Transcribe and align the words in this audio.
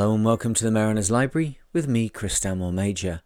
Hello 0.00 0.14
and 0.14 0.24
welcome 0.24 0.54
to 0.54 0.64
the 0.64 0.70
Mariners 0.70 1.10
Library 1.10 1.58
with 1.74 1.86
me, 1.86 2.08
Chris 2.08 2.32
Stanmore 2.32 2.72
Major. 2.72 3.20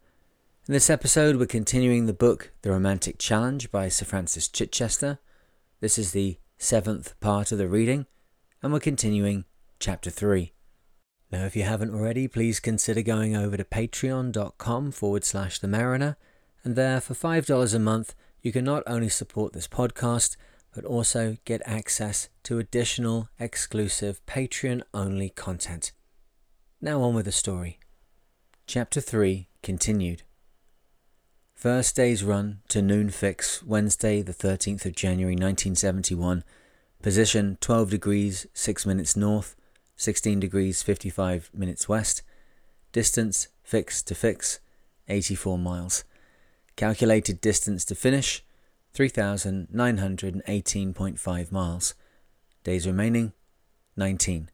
In 0.66 0.75
this 0.75 0.90
episode, 0.90 1.36
we're 1.36 1.46
continuing 1.46 2.07
the 2.07 2.12
book 2.12 2.50
The 2.62 2.72
Romantic 2.72 3.16
Challenge 3.16 3.70
by 3.70 3.89
Sir 3.89 4.04
Francis 4.04 4.48
Chichester. 4.48 5.21
This 5.79 5.98
is 5.98 6.11
the 6.11 6.36
seventh 6.58 7.14
part 7.21 7.52
of 7.52 7.58
the 7.58 7.68
reading, 7.68 8.07
and 8.61 8.72
we're 8.72 8.80
continuing 8.80 9.45
chapter 9.79 10.11
3. 10.11 10.52
Now, 11.30 11.44
if 11.44 11.54
you 11.54 11.63
haven't 11.63 11.94
already, 11.94 12.26
please 12.26 12.58
consider 12.58 13.02
going 13.02 13.36
over 13.36 13.57
to 13.57 13.63
patreon.com 13.63 14.91
forward 14.91 15.25
slash 15.25 15.61
the 15.61 15.68
mariner, 15.68 16.16
and 16.64 16.75
there 16.75 17.00
for 17.00 17.14
$5 17.14 17.72
a 17.72 17.79
month, 17.79 18.16
you 18.43 18.50
can 18.50 18.64
not 18.64 18.82
only 18.88 19.08
support 19.08 19.52
this 19.52 19.68
podcast, 19.68 20.36
but 20.75 20.85
also 20.85 21.36
get 21.44 21.63
access 21.66 22.30
to 22.43 22.58
additional 22.58 23.29
exclusive 23.38 24.21
Patreon 24.27 24.82
only 24.93 25.30
content. 25.30 25.93
Now 26.84 27.00
on 27.00 27.14
with 27.14 27.24
the 27.24 27.32
story. 27.32 27.80
Chapter 28.66 29.00
3 29.00 29.48
continued. 29.62 30.22
First 31.54 31.96
day's 31.96 32.22
run 32.22 32.60
to 32.69 32.83
noon 32.83 33.08
fix, 33.08 33.62
Wednesday, 33.62 34.20
the 34.20 34.34
13th 34.34 34.84
of 34.84 34.94
January 34.94 35.33
1971. 35.33 36.44
Position 37.00 37.56
12 37.62 37.88
degrees 37.88 38.47
6 38.52 38.84
minutes 38.84 39.16
north, 39.16 39.56
16 39.97 40.38
degrees 40.38 40.83
55 40.83 41.50
minutes 41.55 41.88
west. 41.88 42.20
Distance 42.92 43.48
fix 43.62 44.02
to 44.02 44.14
fix, 44.14 44.60
84 45.08 45.56
miles. 45.56 46.04
Calculated 46.76 47.41
distance 47.41 47.86
to 47.86 47.94
finish, 47.94 48.44
3,918.5 48.92 51.50
miles. 51.50 51.94
Days 52.62 52.86
remaining, 52.86 53.32
19. 53.96 54.50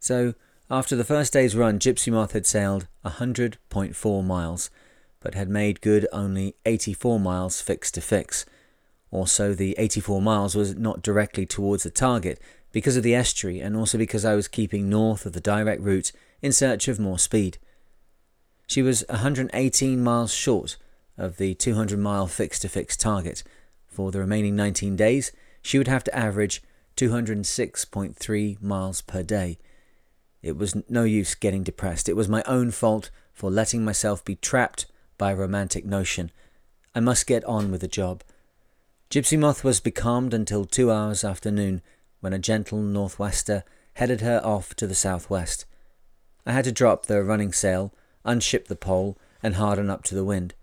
So, 0.00 0.34
after 0.70 0.94
the 0.94 1.04
first 1.04 1.32
day's 1.32 1.56
run, 1.56 1.78
Gipsy 1.78 2.12
Moth 2.12 2.32
had 2.32 2.46
sailed 2.46 2.86
100.4 3.04 4.24
miles, 4.24 4.70
but 5.20 5.34
had 5.34 5.48
made 5.48 5.80
good 5.80 6.06
only 6.12 6.54
84 6.64 7.18
miles 7.18 7.60
fix 7.60 7.90
to 7.90 8.00
fix. 8.00 8.46
Also, 9.10 9.52
the 9.52 9.74
84 9.78 10.22
miles 10.22 10.54
was 10.54 10.76
not 10.76 11.02
directly 11.02 11.44
towards 11.44 11.82
the 11.82 11.90
target 11.90 12.40
because 12.70 12.96
of 12.96 13.02
the 13.02 13.16
estuary 13.16 13.58
and 13.58 13.76
also 13.76 13.98
because 13.98 14.24
I 14.24 14.36
was 14.36 14.46
keeping 14.46 14.88
north 14.88 15.26
of 15.26 15.32
the 15.32 15.40
direct 15.40 15.82
route 15.82 16.12
in 16.40 16.52
search 16.52 16.86
of 16.86 17.00
more 17.00 17.18
speed. 17.18 17.58
She 18.68 18.82
was 18.82 19.04
118 19.08 20.00
miles 20.00 20.32
short 20.32 20.76
of 21.18 21.38
the 21.38 21.54
200 21.54 21.98
mile 21.98 22.28
fix 22.28 22.60
to 22.60 22.68
fix 22.68 22.96
target. 22.96 23.42
For 23.88 24.12
the 24.12 24.20
remaining 24.20 24.54
19 24.54 24.94
days, 24.94 25.32
she 25.60 25.78
would 25.78 25.88
have 25.88 26.04
to 26.04 26.16
average 26.16 26.62
206.3 26.96 28.62
miles 28.62 29.00
per 29.00 29.24
day 29.24 29.58
it 30.42 30.56
was 30.56 30.76
no 30.88 31.04
use 31.04 31.34
getting 31.34 31.62
depressed. 31.62 32.08
It 32.08 32.16
was 32.16 32.28
my 32.28 32.42
own 32.46 32.70
fault 32.70 33.10
for 33.32 33.50
letting 33.50 33.84
myself 33.84 34.24
be 34.24 34.36
trapped 34.36 34.86
by 35.18 35.32
a 35.32 35.36
romantic 35.36 35.84
notion. 35.84 36.30
I 36.94 37.00
must 37.00 37.26
get 37.26 37.44
on 37.44 37.70
with 37.70 37.82
the 37.82 37.88
job. 37.88 38.22
Gipsy 39.10 39.36
Moth 39.36 39.64
was 39.64 39.80
becalmed 39.80 40.32
until 40.32 40.64
two 40.64 40.90
hours 40.90 41.24
after 41.24 41.50
noon, 41.50 41.82
when 42.20 42.32
a 42.32 42.38
gentle 42.38 42.78
northwester 42.78 43.64
headed 43.94 44.20
her 44.20 44.40
off 44.44 44.74
to 44.76 44.86
the 44.86 44.94
southwest. 44.94 45.66
I 46.46 46.52
had 46.52 46.64
to 46.64 46.72
drop 46.72 47.06
the 47.06 47.22
running 47.22 47.52
sail, 47.52 47.92
unship 48.24 48.66
the 48.66 48.76
pole, 48.76 49.18
and 49.42 49.56
harden 49.56 49.90
up 49.90 50.04
to 50.04 50.14
the 50.14 50.24
wind. 50.24 50.54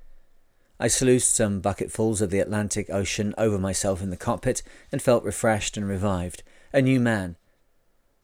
I 0.79 0.87
sluiced 0.87 1.35
some 1.35 1.59
bucketfuls 1.59 2.21
of 2.21 2.29
the 2.29 2.39
Atlantic 2.39 2.89
Ocean 2.89 3.33
over 3.37 3.57
myself 3.57 4.01
in 4.01 4.11
the 4.11 4.17
cockpit 4.17 4.61
and 4.91 5.01
felt 5.01 5.23
refreshed 5.23 5.75
and 5.75 5.87
revived, 5.87 6.43
a 6.71 6.81
new 6.81 6.99
man. 6.99 7.35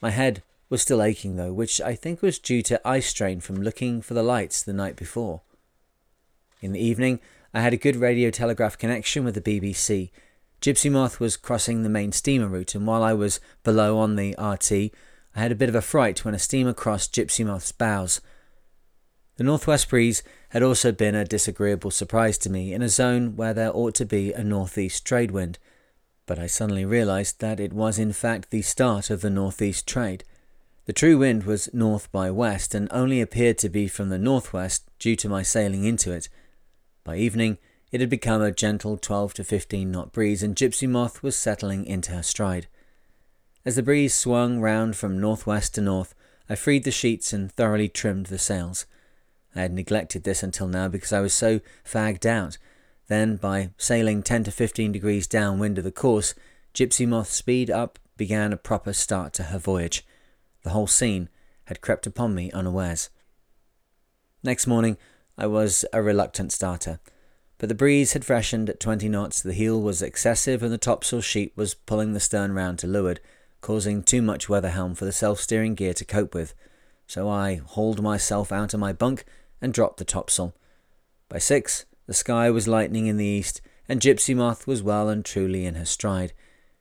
My 0.01 0.11
head 0.11 0.43
was 0.73 0.81
still 0.81 1.03
aching 1.03 1.35
though, 1.35 1.53
which 1.53 1.79
I 1.79 1.93
think 1.93 2.23
was 2.23 2.39
due 2.39 2.63
to 2.63 2.81
eye 2.83 2.99
strain 2.99 3.41
from 3.41 3.61
looking 3.61 4.01
for 4.01 4.15
the 4.15 4.23
lights 4.23 4.63
the 4.63 4.73
night 4.73 4.95
before. 4.95 5.41
In 6.61 6.71
the 6.71 6.83
evening, 6.83 7.19
I 7.53 7.61
had 7.61 7.73
a 7.73 7.77
good 7.77 7.95
radio 7.95 8.31
telegraph 8.31 8.75
connection 8.79 9.23
with 9.23 9.35
the 9.35 9.41
BBC. 9.41 10.09
Gipsy 10.61 10.89
Moth 10.89 11.19
was 11.19 11.37
crossing 11.37 11.83
the 11.83 11.89
main 11.89 12.11
steamer 12.11 12.47
route, 12.47 12.73
and 12.73 12.87
while 12.87 13.03
I 13.03 13.13
was 13.13 13.39
below 13.63 13.99
on 13.99 14.15
the 14.15 14.31
RT, 14.39 14.91
I 15.35 15.39
had 15.39 15.51
a 15.51 15.55
bit 15.55 15.69
of 15.69 15.75
a 15.75 15.81
fright 15.83 16.25
when 16.25 16.33
a 16.33 16.39
steamer 16.39 16.73
crossed 16.73 17.13
Gipsy 17.13 17.43
Moth's 17.43 17.71
bows. 17.71 18.19
The 19.35 19.43
northwest 19.43 19.91
breeze 19.91 20.23
had 20.49 20.63
also 20.63 20.91
been 20.91 21.13
a 21.13 21.23
disagreeable 21.23 21.91
surprise 21.91 22.39
to 22.39 22.49
me 22.49 22.73
in 22.73 22.81
a 22.81 22.89
zone 22.89 23.35
where 23.35 23.53
there 23.53 23.75
ought 23.75 23.93
to 23.93 24.07
be 24.07 24.33
a 24.33 24.43
northeast 24.43 25.05
trade 25.05 25.29
wind, 25.29 25.59
but 26.25 26.39
I 26.39 26.47
suddenly 26.47 26.83
realized 26.83 27.41
that 27.41 27.59
it 27.59 27.73
was 27.73 27.99
in 27.99 28.11
fact 28.11 28.49
the 28.49 28.63
start 28.63 29.11
of 29.11 29.21
the 29.21 29.29
northeast 29.29 29.85
trade. 29.85 30.23
The 30.85 30.93
true 30.93 31.17
wind 31.17 31.43
was 31.43 31.73
north 31.73 32.11
by 32.11 32.29
west 32.29 32.75
and 32.75 32.89
only 32.91 33.21
appeared 33.21 33.57
to 33.59 33.69
be 33.69 33.87
from 33.87 34.09
the 34.09 34.17
northwest 34.17 34.89
due 34.99 35.15
to 35.15 35.29
my 35.29 35.41
sailing 35.41 35.85
into 35.85 36.11
it. 36.11 36.27
By 37.05 37.15
evening, 37.15 37.57
it 37.93 38.01
had 38.01 38.09
become 38.09 38.41
a 38.41 38.51
gentle 38.51 38.97
12 38.97 39.33
to 39.35 39.43
15 39.45 39.89
knot 39.89 40.11
breeze 40.11 40.43
and 40.43 40.57
Gipsy 40.57 40.87
Moth 40.87 41.23
was 41.23 41.37
settling 41.37 41.85
into 41.85 42.11
her 42.11 42.23
stride. 42.23 42.67
As 43.63 43.77
the 43.77 43.83
breeze 43.83 44.13
swung 44.13 44.59
round 44.59 44.97
from 44.97 45.21
northwest 45.21 45.75
to 45.75 45.81
north, 45.81 46.13
I 46.49 46.55
freed 46.55 46.83
the 46.83 46.91
sheets 46.91 47.31
and 47.31 47.49
thoroughly 47.49 47.87
trimmed 47.87 48.25
the 48.25 48.37
sails. 48.37 48.85
I 49.55 49.61
had 49.61 49.71
neglected 49.71 50.23
this 50.23 50.43
until 50.43 50.67
now 50.67 50.89
because 50.89 51.13
I 51.13 51.21
was 51.21 51.33
so 51.33 51.61
fagged 51.85 52.25
out. 52.25 52.57
Then, 53.07 53.37
by 53.37 53.69
sailing 53.77 54.21
10 54.21 54.45
to 54.45 54.51
15 54.51 54.91
degrees 54.91 55.27
downwind 55.27 55.77
of 55.77 55.85
the 55.85 55.91
course, 55.91 56.33
Gipsy 56.73 57.05
Moth's 57.05 57.31
speed 57.31 57.69
up 57.69 57.99
began 58.17 58.51
a 58.51 58.57
proper 58.57 58.91
start 58.91 59.31
to 59.33 59.43
her 59.43 59.59
voyage. 59.59 60.05
The 60.63 60.71
whole 60.71 60.87
scene 60.87 61.29
had 61.65 61.81
crept 61.81 62.07
upon 62.07 62.33
me 62.35 62.51
unawares. 62.51 63.09
Next 64.43 64.67
morning, 64.67 64.97
I 65.37 65.47
was 65.47 65.85
a 65.93 66.01
reluctant 66.01 66.51
starter, 66.51 66.99
but 67.57 67.69
the 67.69 67.75
breeze 67.75 68.13
had 68.13 68.25
freshened 68.25 68.69
at 68.69 68.79
20 68.79 69.07
knots, 69.07 69.41
the 69.41 69.53
heel 69.53 69.81
was 69.81 70.01
excessive, 70.01 70.61
and 70.63 70.71
the 70.71 70.77
topsail 70.77 71.21
sheet 71.21 71.53
was 71.55 71.73
pulling 71.73 72.13
the 72.13 72.19
stern 72.19 72.53
round 72.53 72.79
to 72.79 72.87
leeward, 72.87 73.21
causing 73.61 74.03
too 74.03 74.21
much 74.21 74.49
weather 74.49 74.71
helm 74.71 74.95
for 74.95 75.05
the 75.05 75.11
self 75.11 75.39
steering 75.39 75.75
gear 75.75 75.93
to 75.93 76.03
cope 76.03 76.35
with. 76.35 76.53
So 77.07 77.29
I 77.29 77.55
hauled 77.55 78.01
myself 78.01 78.51
out 78.51 78.73
of 78.73 78.79
my 78.79 78.91
bunk 78.91 79.23
and 79.61 79.73
dropped 79.73 79.97
the 79.97 80.05
topsail. 80.05 80.53
By 81.29 81.37
six, 81.37 81.85
the 82.05 82.13
sky 82.13 82.49
was 82.49 82.67
lightening 82.67 83.07
in 83.07 83.17
the 83.17 83.25
east, 83.25 83.61
and 83.87 84.01
Gipsy 84.01 84.33
Moth 84.33 84.67
was 84.67 84.83
well 84.83 85.07
and 85.09 85.23
truly 85.23 85.65
in 85.65 85.75
her 85.75 85.85
stride. 85.85 86.33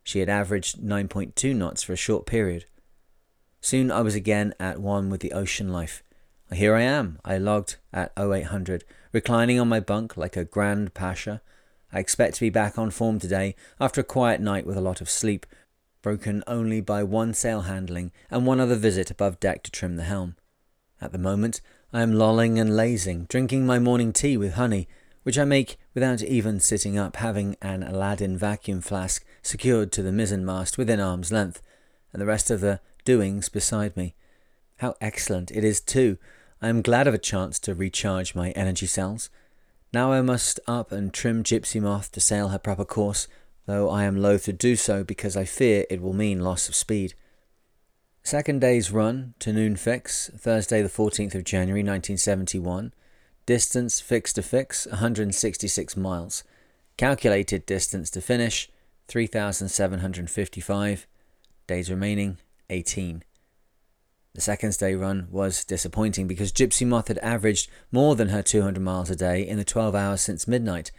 She 0.02 0.18
had 0.18 0.28
averaged 0.28 0.80
9.2 0.80 1.54
knots 1.54 1.82
for 1.82 1.92
a 1.92 1.96
short 1.96 2.26
period. 2.26 2.66
Soon 3.64 3.92
I 3.92 4.00
was 4.00 4.16
again 4.16 4.54
at 4.58 4.80
one 4.80 5.08
with 5.08 5.20
the 5.20 5.32
ocean 5.32 5.72
life. 5.72 6.02
Here 6.52 6.74
I 6.74 6.82
am, 6.82 7.20
I 7.24 7.38
logged 7.38 7.76
at 7.92 8.12
0800, 8.18 8.82
reclining 9.12 9.60
on 9.60 9.68
my 9.68 9.78
bunk 9.78 10.16
like 10.16 10.36
a 10.36 10.44
grand 10.44 10.94
pasha. 10.94 11.40
I 11.92 12.00
expect 12.00 12.34
to 12.34 12.40
be 12.40 12.50
back 12.50 12.76
on 12.76 12.90
form 12.90 13.20
today 13.20 13.54
after 13.80 14.00
a 14.00 14.04
quiet 14.04 14.40
night 14.40 14.66
with 14.66 14.76
a 14.76 14.80
lot 14.82 15.00
of 15.00 15.08
sleep, 15.08 15.46
broken 16.02 16.42
only 16.48 16.80
by 16.80 17.04
one 17.04 17.34
sail 17.34 17.62
handling 17.62 18.10
and 18.32 18.44
one 18.44 18.58
other 18.58 18.74
visit 18.74 19.12
above 19.12 19.38
deck 19.38 19.62
to 19.62 19.70
trim 19.70 19.94
the 19.94 20.02
helm. 20.02 20.34
At 21.00 21.12
the 21.12 21.18
moment, 21.18 21.60
I 21.92 22.02
am 22.02 22.12
lolling 22.12 22.58
and 22.58 22.76
lazing, 22.76 23.26
drinking 23.28 23.64
my 23.64 23.78
morning 23.78 24.12
tea 24.12 24.36
with 24.36 24.54
honey, 24.54 24.88
which 25.22 25.38
I 25.38 25.44
make 25.44 25.78
without 25.94 26.20
even 26.20 26.58
sitting 26.58 26.98
up, 26.98 27.14
having 27.14 27.56
an 27.62 27.84
Aladdin 27.84 28.36
vacuum 28.36 28.80
flask 28.80 29.24
secured 29.40 29.92
to 29.92 30.02
the 30.02 30.10
mizzenmast 30.10 30.76
within 30.76 30.98
arm's 30.98 31.30
length, 31.30 31.62
and 32.12 32.20
the 32.20 32.26
rest 32.26 32.50
of 32.50 32.60
the 32.60 32.80
doings 33.04 33.48
beside 33.48 33.96
me. 33.96 34.14
How 34.78 34.94
excellent 35.00 35.50
it 35.50 35.64
is, 35.64 35.80
too! 35.80 36.18
I 36.60 36.68
am 36.68 36.82
glad 36.82 37.06
of 37.06 37.14
a 37.14 37.18
chance 37.18 37.58
to 37.60 37.74
recharge 37.74 38.34
my 38.34 38.50
energy 38.52 38.86
cells. 38.86 39.30
Now 39.92 40.12
I 40.12 40.22
must 40.22 40.60
up 40.66 40.92
and 40.92 41.12
trim 41.12 41.42
Gipsy 41.42 41.80
Moth 41.80 42.12
to 42.12 42.20
sail 42.20 42.48
her 42.48 42.58
proper 42.58 42.84
course, 42.84 43.28
though 43.66 43.90
I 43.90 44.04
am 44.04 44.16
loath 44.16 44.44
to 44.44 44.52
do 44.52 44.76
so 44.76 45.04
because 45.04 45.36
I 45.36 45.44
fear 45.44 45.84
it 45.90 46.00
will 46.00 46.12
mean 46.12 46.40
loss 46.40 46.68
of 46.68 46.74
speed. 46.74 47.14
Second 48.22 48.60
day's 48.60 48.92
run 48.92 49.34
to 49.40 49.52
noon 49.52 49.74
fix, 49.76 50.30
Thursday 50.36 50.80
the 50.80 50.88
14th 50.88 51.34
of 51.34 51.42
January 51.44 51.80
1971. 51.80 52.94
Distance 53.44 54.00
fixed 54.00 54.36
to 54.36 54.42
fix, 54.42 54.86
166 54.86 55.96
miles. 55.96 56.44
Calculated 56.96 57.66
distance 57.66 58.08
to 58.10 58.20
finish, 58.20 58.70
3,755. 59.08 61.06
Days 61.66 61.90
remaining, 61.90 62.38
18. 62.72 63.22
The 64.34 64.40
second 64.40 64.76
day 64.78 64.94
run 64.94 65.28
was 65.30 65.62
disappointing 65.62 66.26
because 66.26 66.52
Gipsy 66.52 66.86
Moth 66.86 67.08
had 67.08 67.18
averaged 67.18 67.70
more 67.90 68.16
than 68.16 68.28
her 68.30 68.42
200 68.42 68.80
miles 68.80 69.10
a 69.10 69.16
day 69.16 69.46
in 69.46 69.58
the 69.58 69.64
12 69.64 69.94
hours 69.94 70.22
since 70.22 70.48
midnight. 70.48 70.90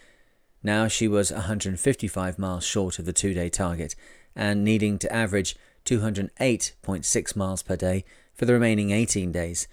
Now 0.62 0.88
she 0.88 1.08
was 1.08 1.32
155 1.32 2.38
miles 2.38 2.64
short 2.64 3.00
of 3.00 3.06
the 3.06 3.14
two 3.14 3.34
day 3.34 3.50
target 3.50 3.96
and 4.36 4.64
needing 4.64 5.00
to 5.00 5.14
average 5.14 5.56
208.6 5.86 7.36
miles 7.36 7.64
per 7.64 7.76
day 7.76 8.06
for 8.34 8.46
the 8.46 8.54
remaining 8.54 8.92
18 8.92 9.32
days. 9.32 9.68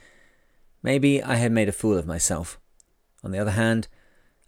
Maybe 0.82 1.22
I 1.22 1.36
had 1.36 1.52
made 1.52 1.68
a 1.68 1.72
fool 1.72 1.98
of 1.98 2.06
myself. 2.06 2.58
On 3.22 3.30
the 3.30 3.38
other 3.38 3.52
hand, 3.52 3.88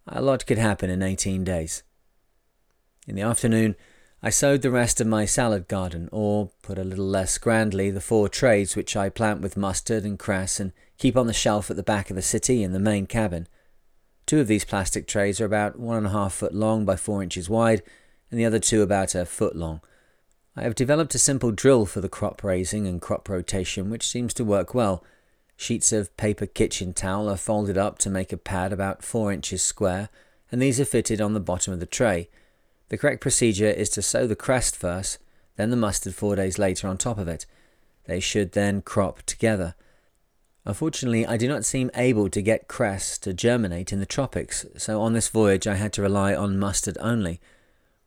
a 0.06 0.22
lot 0.22 0.46
could 0.46 0.58
happen 0.58 0.88
in 0.90 1.02
18 1.02 1.44
days. 1.44 1.82
In 3.06 3.14
the 3.14 3.22
afternoon, 3.22 3.76
I 4.24 4.30
sowed 4.30 4.62
the 4.62 4.70
rest 4.70 5.00
of 5.00 5.08
my 5.08 5.24
salad 5.24 5.66
garden, 5.66 6.08
or, 6.12 6.50
put 6.62 6.78
a 6.78 6.84
little 6.84 7.06
less 7.06 7.38
grandly, 7.38 7.90
the 7.90 8.00
four 8.00 8.28
trays 8.28 8.76
which 8.76 8.96
I 8.96 9.08
plant 9.08 9.40
with 9.40 9.56
mustard 9.56 10.04
and 10.04 10.16
cress 10.16 10.60
and 10.60 10.72
keep 10.96 11.16
on 11.16 11.26
the 11.26 11.32
shelf 11.32 11.70
at 11.70 11.76
the 11.76 11.82
back 11.82 12.08
of 12.08 12.14
the 12.14 12.22
city 12.22 12.62
in 12.62 12.72
the 12.72 12.78
main 12.78 13.06
cabin. 13.06 13.48
Two 14.24 14.38
of 14.38 14.46
these 14.46 14.64
plastic 14.64 15.08
trays 15.08 15.40
are 15.40 15.44
about 15.44 15.76
one 15.76 15.96
and 15.96 16.06
a 16.06 16.10
half 16.10 16.34
foot 16.34 16.54
long 16.54 16.84
by 16.84 16.94
four 16.94 17.20
inches 17.20 17.50
wide, 17.50 17.82
and 18.30 18.38
the 18.38 18.44
other 18.44 18.60
two 18.60 18.80
about 18.80 19.16
a 19.16 19.26
foot 19.26 19.56
long. 19.56 19.80
I 20.54 20.62
have 20.62 20.76
developed 20.76 21.16
a 21.16 21.18
simple 21.18 21.50
drill 21.50 21.84
for 21.84 22.00
the 22.00 22.08
crop 22.08 22.44
raising 22.44 22.86
and 22.86 23.00
crop 23.00 23.28
rotation, 23.28 23.90
which 23.90 24.06
seems 24.06 24.32
to 24.34 24.44
work 24.44 24.72
well. 24.72 25.02
Sheets 25.56 25.92
of 25.92 26.16
paper 26.16 26.46
kitchen 26.46 26.92
towel 26.92 27.28
are 27.28 27.36
folded 27.36 27.76
up 27.76 27.98
to 27.98 28.10
make 28.10 28.32
a 28.32 28.36
pad 28.36 28.72
about 28.72 29.02
four 29.02 29.32
inches 29.32 29.62
square, 29.62 30.10
and 30.52 30.62
these 30.62 30.78
are 30.78 30.84
fitted 30.84 31.20
on 31.20 31.34
the 31.34 31.40
bottom 31.40 31.72
of 31.72 31.80
the 31.80 31.86
tray. 31.86 32.28
The 32.92 32.98
correct 32.98 33.22
procedure 33.22 33.70
is 33.70 33.88
to 33.88 34.02
sow 34.02 34.26
the 34.26 34.36
cress 34.36 34.70
first, 34.72 35.16
then 35.56 35.70
the 35.70 35.78
mustard 35.78 36.14
four 36.14 36.36
days 36.36 36.58
later 36.58 36.88
on 36.88 36.98
top 36.98 37.16
of 37.16 37.26
it. 37.26 37.46
They 38.04 38.20
should 38.20 38.52
then 38.52 38.82
crop 38.82 39.22
together. 39.22 39.76
Unfortunately, 40.66 41.26
I 41.26 41.38
do 41.38 41.48
not 41.48 41.64
seem 41.64 41.90
able 41.94 42.28
to 42.28 42.42
get 42.42 42.68
cress 42.68 43.16
to 43.20 43.32
germinate 43.32 43.94
in 43.94 43.98
the 43.98 44.04
tropics, 44.04 44.66
so 44.76 45.00
on 45.00 45.14
this 45.14 45.30
voyage 45.30 45.66
I 45.66 45.76
had 45.76 45.94
to 45.94 46.02
rely 46.02 46.34
on 46.34 46.58
mustard 46.58 46.98
only. 47.00 47.40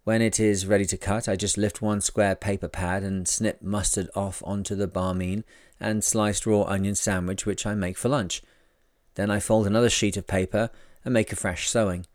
When 0.04 0.22
it 0.22 0.40
is 0.40 0.68
ready 0.68 0.86
to 0.86 0.98
cut, 0.98 1.28
I 1.28 1.36
just 1.36 1.58
lift 1.58 1.82
one 1.82 2.00
square 2.00 2.36
paper 2.36 2.68
pad 2.68 3.02
and 3.02 3.28
snip 3.28 3.64
mustard 3.64 4.12
off 4.16 4.44
onto 4.46 4.76
the 4.76 4.88
barmine 4.88 5.46
and 5.80 6.04
sliced 6.04 6.46
raw 6.46 6.62
onion 6.62 6.94
sandwich 6.94 7.44
which 7.44 7.66
I 7.66 7.74
make 7.74 7.98
for 7.98 8.10
lunch. 8.10 8.44
Then 9.16 9.32
I 9.32 9.40
fold 9.40 9.66
another 9.66 9.90
sheet 9.90 10.16
of 10.16 10.28
paper 10.28 10.70
and 11.04 11.12
make 11.12 11.32
a 11.32 11.36
fresh 11.36 11.72
sowing. 11.72 12.06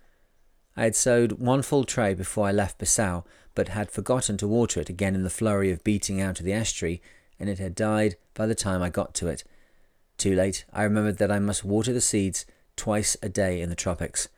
I 0.77 0.85
had 0.85 0.97
sowed 0.97 1.33
one 1.33 1.63
full 1.63 1.85
tray 1.85 2.15
before 2.15 2.47
I 2.47 2.53
left 2.53 2.79
Bissau, 2.79 3.25
but 3.55 3.69
had 3.69 3.91
forgotten 3.91 4.37
to 4.39 4.49
water 4.49 4.81
it 4.81 4.89
again 4.89 5.15
in 5.15 5.23
the 5.23 5.31
flurry 5.31 5.71
of 5.71 5.85
beating 5.85 6.21
out 6.21 6.39
of 6.39 6.47
the 6.47 6.53
estuary, 6.53 7.03
and 7.39 7.49
it 7.49 7.59
had 7.59 7.75
died 7.75 8.17
by 8.35 8.47
the 8.47 8.55
time 8.55 8.83
I 8.83 8.91
got 8.91 9.15
to 9.15 9.29
it. 9.29 9.45
Too 10.17 10.35
late, 10.35 10.65
I 10.73 10.85
remembered 10.85 11.19
that 11.19 11.33
I 11.33 11.39
must 11.39 11.65
water 11.65 11.93
the 11.93 12.01
seeds 12.01 12.47
twice 12.77 13.17
a 13.23 13.29
day 13.29 13.61
in 13.61 13.71
the 13.71 13.75
tropics. 13.75 14.29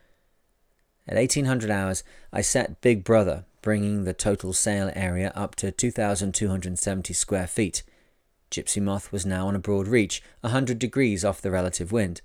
At 1.06 1.16
1800 1.16 1.70
hours, 1.70 2.04
I 2.32 2.40
set 2.40 2.80
Big 2.80 3.02
Brother, 3.04 3.44
bringing 3.60 4.04
the 4.04 4.12
total 4.12 4.52
sail 4.52 4.90
area 4.94 5.32
up 5.34 5.54
to 5.56 5.70
2,270 5.72 7.12
square 7.14 7.46
feet. 7.46 7.82
Gipsy 8.50 8.80
Moth 8.80 9.10
was 9.10 9.26
now 9.26 9.48
on 9.48 9.56
a 9.56 9.60
broad 9.60 9.88
reach, 9.88 10.22
a 10.42 10.50
hundred 10.50 10.78
degrees 10.78 11.24
off 11.24 11.40
the 11.40 11.50
relative 11.50 11.90
wind. 11.90 12.20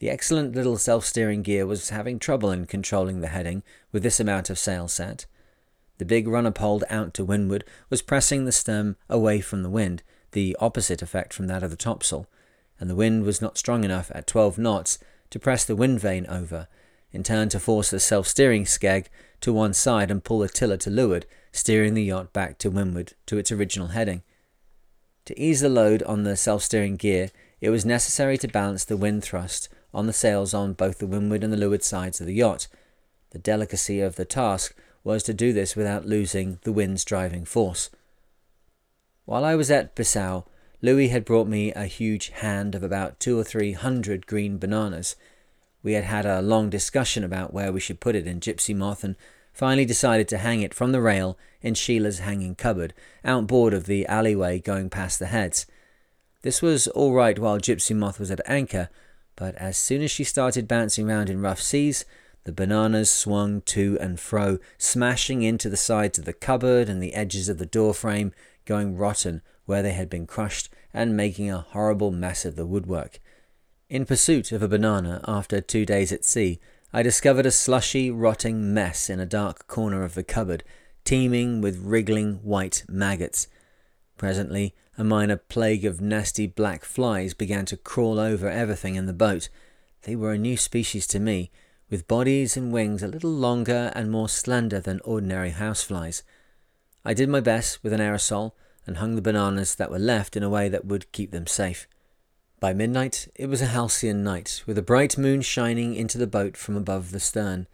The 0.00 0.08
excellent 0.08 0.54
little 0.54 0.78
self 0.78 1.04
steering 1.04 1.42
gear 1.42 1.66
was 1.66 1.90
having 1.90 2.18
trouble 2.18 2.50
in 2.50 2.64
controlling 2.64 3.20
the 3.20 3.28
heading 3.28 3.62
with 3.92 4.02
this 4.02 4.18
amount 4.18 4.48
of 4.48 4.58
sail 4.58 4.88
set. 4.88 5.26
The 5.98 6.06
big 6.06 6.26
runner 6.26 6.50
pole 6.50 6.82
out 6.88 7.12
to 7.14 7.24
windward 7.24 7.64
was 7.90 8.00
pressing 8.00 8.46
the 8.46 8.52
stem 8.52 8.96
away 9.10 9.42
from 9.42 9.62
the 9.62 9.68
wind, 9.68 10.02
the 10.32 10.56
opposite 10.58 11.02
effect 11.02 11.34
from 11.34 11.48
that 11.48 11.62
of 11.62 11.70
the 11.70 11.76
topsail, 11.76 12.26
and 12.78 12.88
the 12.88 12.94
wind 12.94 13.24
was 13.24 13.42
not 13.42 13.58
strong 13.58 13.84
enough 13.84 14.10
at 14.14 14.26
12 14.26 14.56
knots 14.56 14.98
to 15.28 15.38
press 15.38 15.66
the 15.66 15.76
wind 15.76 16.00
vane 16.00 16.26
over, 16.28 16.66
in 17.12 17.22
turn 17.22 17.50
to 17.50 17.60
force 17.60 17.90
the 17.90 18.00
self 18.00 18.26
steering 18.26 18.64
skeg 18.64 19.08
to 19.42 19.52
one 19.52 19.74
side 19.74 20.10
and 20.10 20.24
pull 20.24 20.38
the 20.38 20.48
tiller 20.48 20.78
to 20.78 20.88
leeward, 20.88 21.26
steering 21.52 21.92
the 21.92 22.04
yacht 22.04 22.32
back 22.32 22.56
to 22.56 22.70
windward 22.70 23.12
to 23.26 23.36
its 23.36 23.52
original 23.52 23.88
heading. 23.88 24.22
To 25.26 25.38
ease 25.38 25.60
the 25.60 25.68
load 25.68 26.02
on 26.04 26.22
the 26.22 26.38
self 26.38 26.62
steering 26.62 26.96
gear, 26.96 27.30
it 27.60 27.68
was 27.68 27.84
necessary 27.84 28.38
to 28.38 28.48
balance 28.48 28.86
the 28.86 28.96
wind 28.96 29.22
thrust 29.22 29.68
on 29.92 30.06
the 30.06 30.12
sails 30.12 30.54
on 30.54 30.72
both 30.72 30.98
the 30.98 31.06
windward 31.06 31.42
and 31.42 31.52
the 31.52 31.56
leeward 31.56 31.82
sides 31.82 32.20
of 32.20 32.26
the 32.26 32.34
yacht. 32.34 32.68
The 33.30 33.38
delicacy 33.38 34.00
of 34.00 34.16
the 34.16 34.24
task 34.24 34.74
was 35.04 35.22
to 35.24 35.34
do 35.34 35.52
this 35.52 35.76
without 35.76 36.06
losing 36.06 36.58
the 36.62 36.72
wind's 36.72 37.04
driving 37.04 37.44
force. 37.44 37.90
While 39.24 39.44
I 39.44 39.54
was 39.54 39.70
at 39.70 39.94
Bissau, 39.94 40.44
Louis 40.82 41.08
had 41.08 41.24
brought 41.24 41.46
me 41.46 41.72
a 41.72 41.84
huge 41.84 42.30
hand 42.30 42.74
of 42.74 42.82
about 42.82 43.20
two 43.20 43.38
or 43.38 43.44
three 43.44 43.72
hundred 43.72 44.26
green 44.26 44.58
bananas. 44.58 45.14
We 45.82 45.92
had 45.92 46.04
had 46.04 46.26
a 46.26 46.42
long 46.42 46.70
discussion 46.70 47.22
about 47.22 47.52
where 47.52 47.72
we 47.72 47.80
should 47.80 48.00
put 48.00 48.16
it 48.16 48.26
in 48.26 48.40
Gipsy 48.40 48.74
Moth 48.74 49.04
and 49.04 49.16
finally 49.52 49.84
decided 49.84 50.28
to 50.28 50.38
hang 50.38 50.62
it 50.62 50.74
from 50.74 50.92
the 50.92 51.00
rail 51.00 51.38
in 51.60 51.74
Sheila's 51.74 52.20
hanging 52.20 52.54
cupboard, 52.54 52.94
outboard 53.24 53.74
of 53.74 53.86
the 53.86 54.06
alleyway 54.06 54.58
going 54.58 54.90
past 54.90 55.18
the 55.18 55.26
heads. 55.26 55.66
This 56.42 56.62
was 56.62 56.88
all 56.88 57.12
right 57.12 57.38
while 57.38 57.58
Gipsy 57.58 57.94
Moth 57.94 58.18
was 58.18 58.30
at 58.30 58.40
anchor, 58.46 58.88
but 59.40 59.54
as 59.54 59.78
soon 59.78 60.02
as 60.02 60.10
she 60.10 60.22
started 60.22 60.68
bouncing 60.68 61.06
round 61.06 61.30
in 61.30 61.40
rough 61.40 61.62
seas, 61.62 62.04
the 62.44 62.52
bananas 62.52 63.10
swung 63.10 63.62
to 63.62 63.96
and 63.98 64.20
fro, 64.20 64.58
smashing 64.76 65.42
into 65.42 65.70
the 65.70 65.78
sides 65.78 66.18
of 66.18 66.26
the 66.26 66.34
cupboard 66.34 66.90
and 66.90 67.02
the 67.02 67.14
edges 67.14 67.48
of 67.48 67.56
the 67.56 67.64
door 67.64 67.94
frame, 67.94 68.34
going 68.66 68.98
rotten 68.98 69.40
where 69.64 69.82
they 69.82 69.94
had 69.94 70.10
been 70.10 70.26
crushed, 70.26 70.68
and 70.92 71.16
making 71.16 71.50
a 71.50 71.62
horrible 71.62 72.10
mess 72.10 72.44
of 72.44 72.54
the 72.54 72.66
woodwork. 72.66 73.18
In 73.88 74.04
pursuit 74.04 74.52
of 74.52 74.62
a 74.62 74.68
banana 74.68 75.22
after 75.26 75.62
two 75.62 75.86
days 75.86 76.12
at 76.12 76.26
sea, 76.26 76.60
I 76.92 77.02
discovered 77.02 77.46
a 77.46 77.50
slushy, 77.50 78.10
rotting 78.10 78.74
mess 78.74 79.08
in 79.08 79.20
a 79.20 79.26
dark 79.26 79.66
corner 79.66 80.04
of 80.04 80.14
the 80.14 80.22
cupboard, 80.22 80.64
teeming 81.04 81.62
with 81.62 81.78
wriggling 81.78 82.40
white 82.42 82.84
maggots. 82.90 83.48
Presently, 84.18 84.74
a 85.00 85.04
minor 85.04 85.38
plague 85.38 85.86
of 85.86 86.02
nasty 86.02 86.46
black 86.46 86.84
flies 86.84 87.32
began 87.32 87.64
to 87.64 87.74
crawl 87.74 88.20
over 88.20 88.50
everything 88.50 88.96
in 88.96 89.06
the 89.06 89.14
boat. 89.14 89.48
They 90.02 90.14
were 90.14 90.34
a 90.34 90.38
new 90.38 90.58
species 90.58 91.06
to 91.06 91.18
me, 91.18 91.50
with 91.88 92.06
bodies 92.06 92.54
and 92.54 92.70
wings 92.70 93.02
a 93.02 93.08
little 93.08 93.30
longer 93.30 93.92
and 93.94 94.10
more 94.10 94.28
slender 94.28 94.78
than 94.78 95.00
ordinary 95.02 95.52
houseflies. 95.52 96.22
I 97.02 97.14
did 97.14 97.30
my 97.30 97.40
best 97.40 97.82
with 97.82 97.94
an 97.94 98.00
aerosol 98.00 98.52
and 98.86 98.98
hung 98.98 99.14
the 99.14 99.22
bananas 99.22 99.74
that 99.76 99.90
were 99.90 99.98
left 99.98 100.36
in 100.36 100.42
a 100.42 100.50
way 100.50 100.68
that 100.68 100.84
would 100.84 101.10
keep 101.12 101.30
them 101.30 101.46
safe. 101.46 101.88
By 102.60 102.74
midnight, 102.74 103.26
it 103.34 103.46
was 103.46 103.62
a 103.62 103.68
halcyon 103.68 104.22
night, 104.22 104.62
with 104.66 104.76
a 104.76 104.82
bright 104.82 105.16
moon 105.16 105.40
shining 105.40 105.94
into 105.94 106.18
the 106.18 106.26
boat 106.26 106.58
from 106.58 106.76
above 106.76 107.10
the 107.10 107.20
stern. 107.20 107.68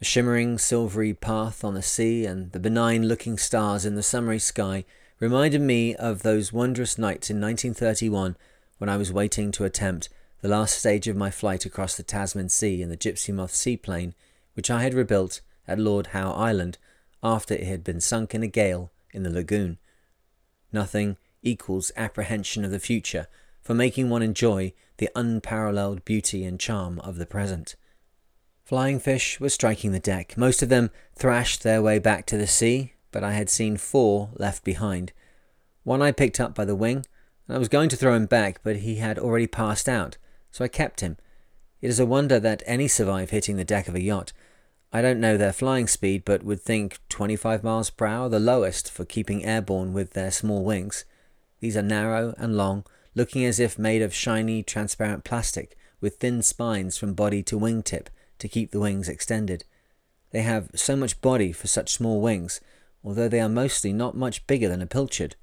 The 0.00 0.04
shimmering 0.04 0.58
silvery 0.58 1.14
path 1.14 1.62
on 1.62 1.74
the 1.74 1.82
sea 1.82 2.26
and 2.26 2.50
the 2.50 2.58
benign 2.58 3.06
looking 3.06 3.38
stars 3.38 3.86
in 3.86 3.94
the 3.94 4.02
summery 4.02 4.40
sky 4.40 4.84
reminded 5.18 5.60
me 5.60 5.94
of 5.94 6.22
those 6.22 6.52
wondrous 6.52 6.98
nights 6.98 7.30
in 7.30 7.40
1931 7.40 8.36
when 8.78 8.90
I 8.90 8.96
was 8.96 9.12
waiting 9.12 9.50
to 9.52 9.64
attempt 9.64 10.08
the 10.42 10.48
last 10.48 10.78
stage 10.78 11.08
of 11.08 11.16
my 11.16 11.30
flight 11.30 11.64
across 11.64 11.96
the 11.96 12.02
Tasman 12.02 12.50
Sea 12.50 12.82
in 12.82 12.90
the 12.90 12.96
Gipsy 12.96 13.32
Moth 13.32 13.54
seaplane, 13.54 14.14
which 14.54 14.70
I 14.70 14.82
had 14.82 14.94
rebuilt 14.94 15.40
at 15.66 15.78
Lord 15.78 16.08
Howe 16.08 16.32
Island 16.32 16.78
after 17.22 17.54
it 17.54 17.64
had 17.64 17.82
been 17.82 18.00
sunk 18.00 18.34
in 18.34 18.42
a 18.42 18.48
gale 18.48 18.92
in 19.12 19.22
the 19.22 19.30
lagoon. 19.30 19.78
Nothing 20.72 21.16
equals 21.42 21.92
apprehension 21.96 22.64
of 22.64 22.70
the 22.70 22.78
future 22.78 23.26
for 23.62 23.74
making 23.74 24.10
one 24.10 24.22
enjoy 24.22 24.74
the 24.98 25.08
unparalleled 25.16 26.04
beauty 26.04 26.44
and 26.44 26.60
charm 26.60 27.00
of 27.00 27.16
the 27.16 27.26
present. 27.26 27.74
Flying 28.64 28.98
fish 28.98 29.40
were 29.40 29.48
striking 29.48 29.92
the 29.92 30.00
deck. 30.00 30.36
Most 30.36 30.62
of 30.62 30.68
them 30.68 30.90
thrashed 31.14 31.62
their 31.62 31.80
way 31.80 31.98
back 31.98 32.26
to 32.26 32.36
the 32.36 32.46
sea, 32.46 32.92
but 33.12 33.24
I 33.24 33.32
had 33.32 33.48
seen 33.50 33.76
four 33.76 34.30
left 34.34 34.64
behind. 34.64 35.12
One 35.84 36.02
I 36.02 36.12
picked 36.12 36.40
up 36.40 36.54
by 36.54 36.64
the 36.64 36.76
wing, 36.76 37.06
and 37.46 37.56
I 37.56 37.58
was 37.58 37.68
going 37.68 37.88
to 37.90 37.96
throw 37.96 38.14
him 38.14 38.26
back, 38.26 38.60
but 38.62 38.76
he 38.76 38.96
had 38.96 39.18
already 39.18 39.46
passed 39.46 39.88
out, 39.88 40.16
so 40.50 40.64
I 40.64 40.68
kept 40.68 41.00
him. 41.00 41.16
It 41.80 41.90
is 41.90 42.00
a 42.00 42.06
wonder 42.06 42.40
that 42.40 42.62
any 42.66 42.88
survive 42.88 43.30
hitting 43.30 43.56
the 43.56 43.64
deck 43.64 43.88
of 43.88 43.94
a 43.94 44.02
yacht. 44.02 44.32
I 44.92 45.02
don't 45.02 45.20
know 45.20 45.36
their 45.36 45.52
flying 45.52 45.86
speed, 45.86 46.24
but 46.24 46.42
would 46.42 46.60
think 46.60 46.98
25 47.08 47.62
miles 47.62 47.90
per 47.90 48.06
hour 48.06 48.28
the 48.28 48.40
lowest 48.40 48.90
for 48.90 49.04
keeping 49.04 49.44
airborne 49.44 49.92
with 49.92 50.12
their 50.12 50.30
small 50.30 50.64
wings. 50.64 51.04
These 51.60 51.76
are 51.76 51.82
narrow 51.82 52.34
and 52.38 52.56
long, 52.56 52.84
looking 53.14 53.44
as 53.44 53.60
if 53.60 53.78
made 53.78 54.02
of 54.02 54.14
shiny, 54.14 54.62
transparent 54.62 55.24
plastic, 55.24 55.76
with 56.00 56.16
thin 56.16 56.42
spines 56.42 56.96
from 56.96 57.14
body 57.14 57.42
to 57.44 57.58
wingtip 57.58 58.08
to 58.38 58.48
keep 58.48 58.70
the 58.70 58.80
wings 58.80 59.08
extended. 59.08 59.64
They 60.30 60.42
have 60.42 60.70
so 60.74 60.96
much 60.96 61.20
body 61.20 61.52
for 61.52 61.66
such 61.66 61.92
small 61.92 62.20
wings, 62.20 62.60
although 63.06 63.28
they 63.28 63.40
are 63.40 63.48
mostly 63.48 63.92
not 63.92 64.16
much 64.16 64.44
bigger 64.48 64.68
than 64.68 64.82
a 64.82 64.86
pilchard. 64.86 65.36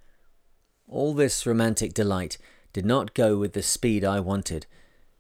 All 0.85 1.13
this 1.13 1.45
romantic 1.45 1.93
delight 1.93 2.37
did 2.73 2.85
not 2.85 3.13
go 3.13 3.37
with 3.37 3.53
the 3.53 3.63
speed 3.63 4.03
I 4.03 4.19
wanted. 4.19 4.65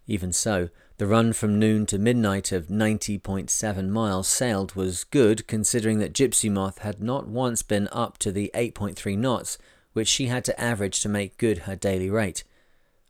Even 0.07 0.33
so, 0.33 0.67
the 0.97 1.07
run 1.07 1.31
from 1.31 1.57
noon 1.57 1.85
to 1.85 1.97
midnight 1.97 2.51
of 2.51 2.67
90.7 2.67 3.87
miles 3.87 4.27
sailed 4.27 4.75
was 4.75 5.05
good 5.05 5.47
considering 5.47 5.99
that 5.99 6.11
Gipsy 6.11 6.49
Moth 6.49 6.79
had 6.79 7.01
not 7.01 7.29
once 7.29 7.61
been 7.61 7.87
up 7.93 8.17
to 8.17 8.31
the 8.31 8.51
8.3 8.53 9.17
knots 9.17 9.57
which 9.93 10.09
she 10.09 10.25
had 10.25 10.43
to 10.43 10.59
average 10.59 10.99
to 10.99 11.07
make 11.07 11.37
good 11.37 11.59
her 11.59 11.77
daily 11.77 12.09
rate. 12.09 12.43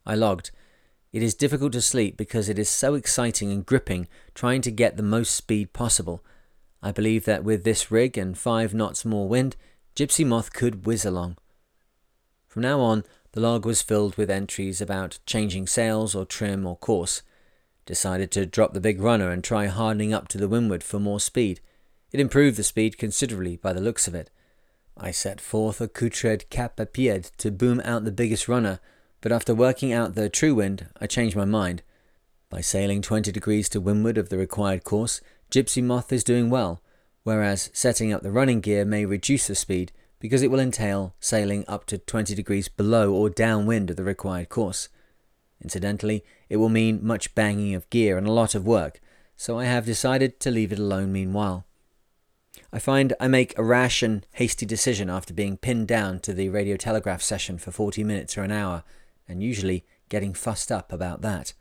I 0.06 0.14
logged. 0.14 0.52
It 1.12 1.24
is 1.24 1.34
difficult 1.34 1.74
to 1.74 1.82
sleep 1.82 2.18
because 2.18 2.50
it 2.50 2.60
is 2.60 2.70
so 2.70 2.94
exciting 2.94 3.52
and 3.52 3.66
gripping 3.66 4.08
trying 4.36 4.62
to 4.62 4.72
get 4.72 4.96
the 4.96 5.04
most 5.04 5.34
speed 5.34 5.74
possible, 5.74 6.24
I 6.84 6.92
believe 6.92 7.24
that 7.24 7.46
with 7.46 7.64
this 7.64 7.90
rig 7.90 8.18
and 8.18 8.38
five 8.38 8.74
knots 8.74 9.06
more 9.06 9.30
wind, 9.30 9.56
Gipsy 9.96 10.26
Moth 10.26 10.52
could 10.52 10.86
whiz 10.86 11.06
along. 11.06 11.38
From 12.46 12.62
now 12.62 12.82
on, 12.82 13.06
the 13.32 13.40
log 13.40 13.66
was 13.66 13.82
filled 13.82 14.18
with 14.18 14.30
entries 14.30 14.82
about 14.82 15.20
changing 15.26 15.66
sails 15.66 16.14
or 16.14 16.26
trim 16.26 16.68
or 16.68 16.76
course. 16.76 17.22
Decided 17.86 18.32
to 18.32 18.46
drop 18.46 18.74
the 18.74 18.82
big 18.82 19.00
runner 19.00 19.32
and 19.32 19.42
try 19.42 19.68
hardening 19.68 20.14
up 20.14 20.28
to 20.28 20.38
the 20.38 20.50
windward 20.50 20.84
for 20.84 21.00
more 21.00 21.22
speed. 21.22 21.62
It 22.12 22.20
improved 22.20 22.58
the 22.58 22.64
speed 22.64 22.98
considerably 22.98 23.56
by 23.56 23.72
the 23.72 23.82
looks 23.82 24.06
of 24.08 24.14
it. 24.14 24.30
I 24.98 25.12
set 25.12 25.40
forth 25.40 25.80
a 25.80 25.86
accoutred 25.86 26.50
cap 26.50 26.76
à 26.78 26.86
pied 26.86 27.32
to 27.38 27.50
boom 27.50 27.82
out 27.86 28.04
the 28.04 28.12
biggest 28.12 28.50
runner, 28.50 28.82
but 29.22 29.32
after 29.32 29.56
working 29.56 29.94
out 29.94 30.16
the 30.16 30.30
true 30.30 30.56
wind, 30.56 30.88
I 31.00 31.08
changed 31.08 31.38
my 31.38 31.46
mind. 31.46 31.82
By 32.50 32.60
sailing 32.60 33.02
20 33.02 33.32
degrees 33.32 33.70
to 33.70 33.82
windward 33.82 34.18
of 34.18 34.30
the 34.30 34.38
required 34.38 34.84
course, 34.84 35.22
Gipsy 35.54 35.84
Moth 35.84 36.12
is 36.12 36.24
doing 36.24 36.50
well, 36.50 36.82
whereas 37.22 37.70
setting 37.74 38.12
up 38.12 38.24
the 38.24 38.32
running 38.32 38.60
gear 38.60 38.84
may 38.84 39.06
reduce 39.06 39.46
the 39.46 39.54
speed 39.54 39.92
because 40.20 40.42
it 40.42 40.50
will 40.50 40.60
entail 40.60 41.14
sailing 41.20 41.64
up 41.68 41.86
to 41.86 42.00
20 42.00 42.34
degrees 42.34 42.68
below 42.68 43.14
or 43.14 43.30
downwind 43.30 43.92
of 43.92 43.96
the 43.96 44.04
required 44.04 44.50
course. 44.50 44.90
Incidentally, 45.62 46.24
it 46.50 46.58
will 46.58 46.70
mean 46.70 47.06
much 47.06 47.36
banging 47.36 47.76
of 47.76 47.88
gear 47.92 48.18
and 48.18 48.26
a 48.26 48.32
lot 48.32 48.56
of 48.56 48.66
work, 48.66 49.00
so 49.38 49.60
I 49.60 49.66
have 49.66 49.86
decided 49.86 50.40
to 50.40 50.50
leave 50.50 50.72
it 50.72 50.80
alone 50.80 51.12
meanwhile. 51.14 51.68
I 52.72 52.80
find 52.80 53.14
I 53.20 53.28
make 53.28 53.56
a 53.56 53.64
rash 53.64 54.02
and 54.02 54.26
hasty 54.32 54.66
decision 54.66 55.08
after 55.08 55.36
being 55.36 55.58
pinned 55.58 55.88
down 55.88 56.20
to 56.22 56.34
the 56.34 56.50
radio 56.50 56.78
telegraph 56.78 57.22
session 57.22 57.60
for 57.60 57.70
40 57.70 58.04
minutes 58.04 58.36
or 58.40 58.42
an 58.42 58.52
hour, 58.52 58.84
and 59.28 59.44
usually 59.44 59.86
getting 60.10 60.34
fussed 60.34 60.72
up 60.72 60.92
about 60.92 61.22
that. 61.22 61.54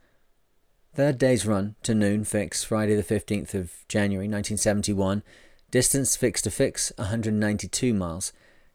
Third 0.95 1.17
day's 1.17 1.47
run 1.47 1.73
to 1.81 1.95
noon 1.95 2.23
fix 2.23 2.63
Friday 2.63 2.95
the 2.95 3.01
15th 3.01 3.55
of 3.55 3.71
January 3.87 4.27
1971. 4.27 5.23
Distance 5.71 6.15
fix 6.15 6.39
to 6.43 6.51
fix 6.51 6.93
192 6.97 7.95
miles. 7.95 8.31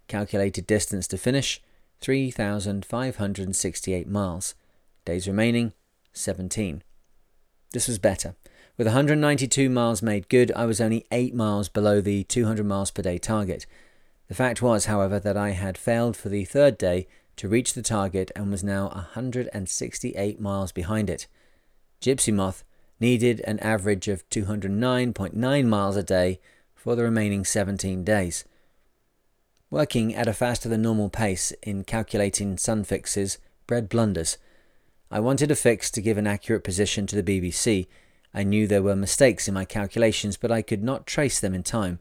Calculated 0.09 0.67
distance 0.67 1.07
to 1.07 1.17
finish 1.17 1.63
3,568 2.01 4.09
miles. 4.09 4.57
Days 5.05 5.29
remaining 5.29 5.75
17. 6.13 6.83
This 7.73 7.87
was 7.87 8.01
better. 8.01 8.35
With 8.77 8.89
192 8.89 9.71
miles 9.71 10.03
made 10.03 10.29
good, 10.29 10.51
I 10.57 10.67
was 10.67 10.81
only 10.81 11.07
8 11.13 11.37
miles 11.37 11.69
below 11.69 12.01
the 12.01 12.25
200 12.25 12.67
miles 12.67 12.91
per 12.91 13.03
day 13.03 13.19
target. 13.19 13.65
The 14.27 14.35
fact 14.35 14.61
was, 14.61 14.87
however, 14.87 15.21
that 15.21 15.37
I 15.37 15.51
had 15.51 15.79
failed 15.79 16.17
for 16.17 16.31
the 16.31 16.45
third 16.45 16.79
day 16.79 17.07
to 17.37 17.49
reach 17.49 17.75
the 17.75 17.83
target 17.83 18.33
and 18.35 18.51
was 18.51 18.65
now 18.65 18.89
168 18.89 20.41
miles 20.41 20.73
behind 20.73 21.09
it. 21.09 21.29
Gipsy 22.01 22.33
Moth 22.33 22.65
needed 23.01 23.41
an 23.41 23.59
average 23.61 24.09
of 24.09 24.29
209.9 24.31 25.67
miles 25.67 25.97
a 25.97 26.03
day 26.03 26.41
for 26.75 26.97
the 26.97 27.03
remaining 27.03 27.45
17 27.45 28.05
days. 28.05 28.45
Working 29.71 30.15
at 30.15 30.29
a 30.29 30.33
faster 30.33 30.69
than 30.69 30.83
normal 30.83 31.11
pace 31.11 31.53
in 31.63 31.85
calculating 31.85 32.57
sun 32.57 32.85
fixes 32.85 33.39
bred 33.67 33.89
blunders. 33.89 34.39
I 35.11 35.21
wanted 35.21 35.51
a 35.51 35.57
fix 35.57 35.91
to 35.93 36.01
give 36.01 36.19
an 36.19 36.27
accurate 36.27 36.65
position 36.65 37.07
to 37.07 37.21
the 37.21 37.41
BBC 37.41 37.87
I 38.35 38.43
knew 38.43 38.67
there 38.67 38.83
were 38.83 38.97
mistakes 38.97 39.49
in 39.49 39.55
my 39.55 39.65
calculations, 39.65 40.37
but 40.37 40.53
I 40.53 40.63
could 40.63 40.83
not 40.83 41.07
trace 41.07 41.41
them 41.41 41.55
in 41.55 41.63
time, 41.63 41.99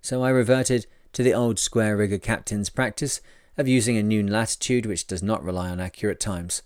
so 0.00 0.22
I 0.22 0.30
reverted 0.30 0.86
to 1.12 1.22
the 1.22 1.34
old 1.34 1.58
square 1.58 1.96
rigger 1.96 2.18
captain's 2.18 2.70
practice 2.70 3.20
of 3.56 3.68
using 3.68 3.96
a 3.96 4.02
noon 4.02 4.26
latitude 4.26 4.86
which 4.86 5.06
does 5.06 5.22
not 5.22 5.42
rely 5.42 5.70
on 5.70 5.80
accurate 5.80 6.20
times. 6.20 6.62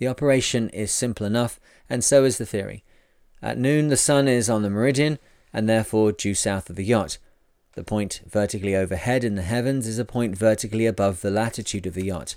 The 0.00 0.08
operation 0.08 0.70
is 0.70 0.90
simple 0.90 1.26
enough, 1.26 1.60
and 1.90 2.02
so 2.02 2.24
is 2.24 2.38
the 2.38 2.46
theory. 2.46 2.84
At 3.42 3.58
noon, 3.58 3.88
the 3.88 3.98
sun 3.98 4.28
is 4.28 4.48
on 4.48 4.62
the 4.62 4.70
meridian, 4.70 5.18
and 5.52 5.68
therefore 5.68 6.10
due 6.10 6.34
south 6.34 6.70
of 6.70 6.76
the 6.76 6.84
yacht. 6.86 7.18
The 7.74 7.84
point 7.84 8.22
vertically 8.26 8.74
overhead 8.74 9.24
in 9.24 9.34
the 9.34 9.42
heavens 9.42 9.86
is 9.86 9.98
a 9.98 10.06
point 10.06 10.38
vertically 10.38 10.86
above 10.86 11.20
the 11.20 11.30
latitude 11.30 11.84
of 11.84 11.92
the 11.92 12.06
yacht. 12.06 12.36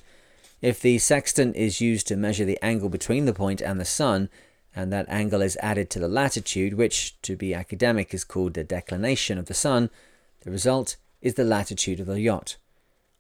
If 0.62 0.82
the 0.82 0.98
sextant 0.98 1.55
is 1.55 1.79
used 1.79 2.05
to 2.08 2.17
measure 2.17 2.43
the 2.43 2.62
angle 2.62 2.89
between 2.89 3.24
the 3.24 3.34
point 3.34 3.62
and 3.62 3.79
the 3.79 3.86
sun, 3.86 4.27
and 4.75 4.91
that 4.91 5.08
angle 5.08 5.41
is 5.41 5.58
added 5.62 5.89
to 5.91 6.00
the 6.00 6.10
latitude, 6.10 6.74
which, 6.74 7.22
to 7.22 7.38
be 7.38 7.53
academic, 7.53 8.13
is 8.13 8.25
called 8.25 8.55
the 8.55 8.65
declination 8.65 9.38
of 9.38 9.46
the 9.46 9.53
sun, 9.53 9.89
the 10.41 10.51
result 10.51 10.98
is 11.22 11.36
the 11.36 11.46
latitude 11.46 12.01
of 12.01 12.08
the 12.08 12.20
yacht. 12.20 12.58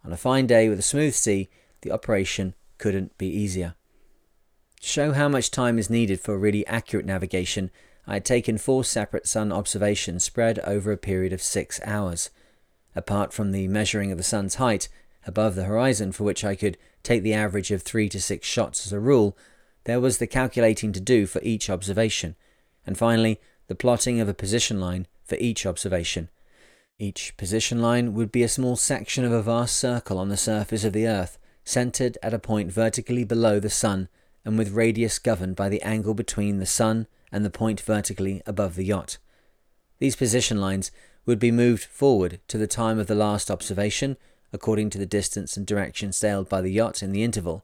On 0.03 0.11
a 0.11 0.17
fine 0.17 0.47
day 0.47 0.67
with 0.67 0.79
a 0.79 0.81
smooth 0.81 1.13
sea, 1.13 1.47
the 1.79 1.91
operation 1.91 2.55
couldn't 2.77 3.17
be 3.17 3.27
easier. 3.27 3.75
Show 4.85 5.13
how 5.13 5.29
much 5.29 5.49
time 5.49 5.79
is 5.79 5.89
needed 5.89 6.19
for 6.19 6.37
really 6.37 6.67
accurate 6.67 7.05
navigation, 7.05 7.71
I 8.05 8.15
had 8.15 8.25
taken 8.25 8.57
four 8.57 8.83
separate 8.83 9.25
sun 9.25 9.49
observations 9.49 10.25
spread 10.25 10.59
over 10.59 10.91
a 10.91 10.97
period 10.97 11.31
of 11.31 11.41
six 11.41 11.79
hours. 11.85 12.29
Apart 12.93 13.31
from 13.31 13.53
the 13.53 13.69
measuring 13.69 14.11
of 14.11 14.17
the 14.17 14.25
sun's 14.25 14.55
height 14.55 14.89
above 15.25 15.55
the 15.55 15.63
horizon, 15.63 16.11
for 16.11 16.25
which 16.25 16.43
I 16.43 16.55
could 16.55 16.77
take 17.01 17.23
the 17.23 17.33
average 17.33 17.71
of 17.71 17.81
three 17.81 18.09
to 18.09 18.19
six 18.19 18.45
shots 18.45 18.85
as 18.85 18.91
a 18.91 18.99
rule, 18.99 19.37
there 19.85 20.01
was 20.01 20.17
the 20.17 20.27
calculating 20.27 20.91
to 20.91 20.99
do 20.99 21.27
for 21.27 21.39
each 21.43 21.69
observation, 21.69 22.35
and 22.85 22.97
finally, 22.97 23.39
the 23.67 23.75
plotting 23.75 24.19
of 24.19 24.27
a 24.27 24.33
position 24.33 24.81
line 24.81 25.07
for 25.23 25.37
each 25.39 25.65
observation. 25.65 26.27
Each 26.99 27.35
position 27.37 27.81
line 27.81 28.13
would 28.15 28.33
be 28.33 28.43
a 28.43 28.49
small 28.49 28.75
section 28.75 29.23
of 29.23 29.31
a 29.31 29.41
vast 29.41 29.77
circle 29.77 30.17
on 30.19 30.27
the 30.27 30.35
surface 30.35 30.83
of 30.83 30.91
the 30.91 31.07
Earth, 31.07 31.37
centered 31.63 32.17
at 32.21 32.33
a 32.33 32.37
point 32.37 32.69
vertically 32.69 33.23
below 33.23 33.61
the 33.61 33.69
Sun 33.69 34.09
and 34.45 34.57
with 34.57 34.71
radius 34.71 35.19
governed 35.19 35.55
by 35.55 35.69
the 35.69 35.81
angle 35.81 36.13
between 36.13 36.59
the 36.59 36.65
Sun 36.65 37.07
and 37.31 37.43
the 37.43 37.49
point 37.49 37.81
vertically 37.81 38.41
above 38.45 38.75
the 38.75 38.85
yacht. 38.85 39.17
These 39.99 40.15
position 40.15 40.59
lines 40.59 40.91
would 41.25 41.39
be 41.39 41.51
moved 41.51 41.83
forward 41.85 42.39
to 42.49 42.57
the 42.57 42.67
time 42.67 42.99
of 42.99 43.07
the 43.07 43.15
last 43.15 43.49
observation, 43.49 44.17
according 44.51 44.89
to 44.91 44.97
the 44.97 45.05
distance 45.05 45.55
and 45.55 45.65
direction 45.65 46.11
sailed 46.11 46.49
by 46.49 46.61
the 46.61 46.71
yacht 46.71 47.01
in 47.01 47.11
the 47.11 47.23
interval. 47.23 47.63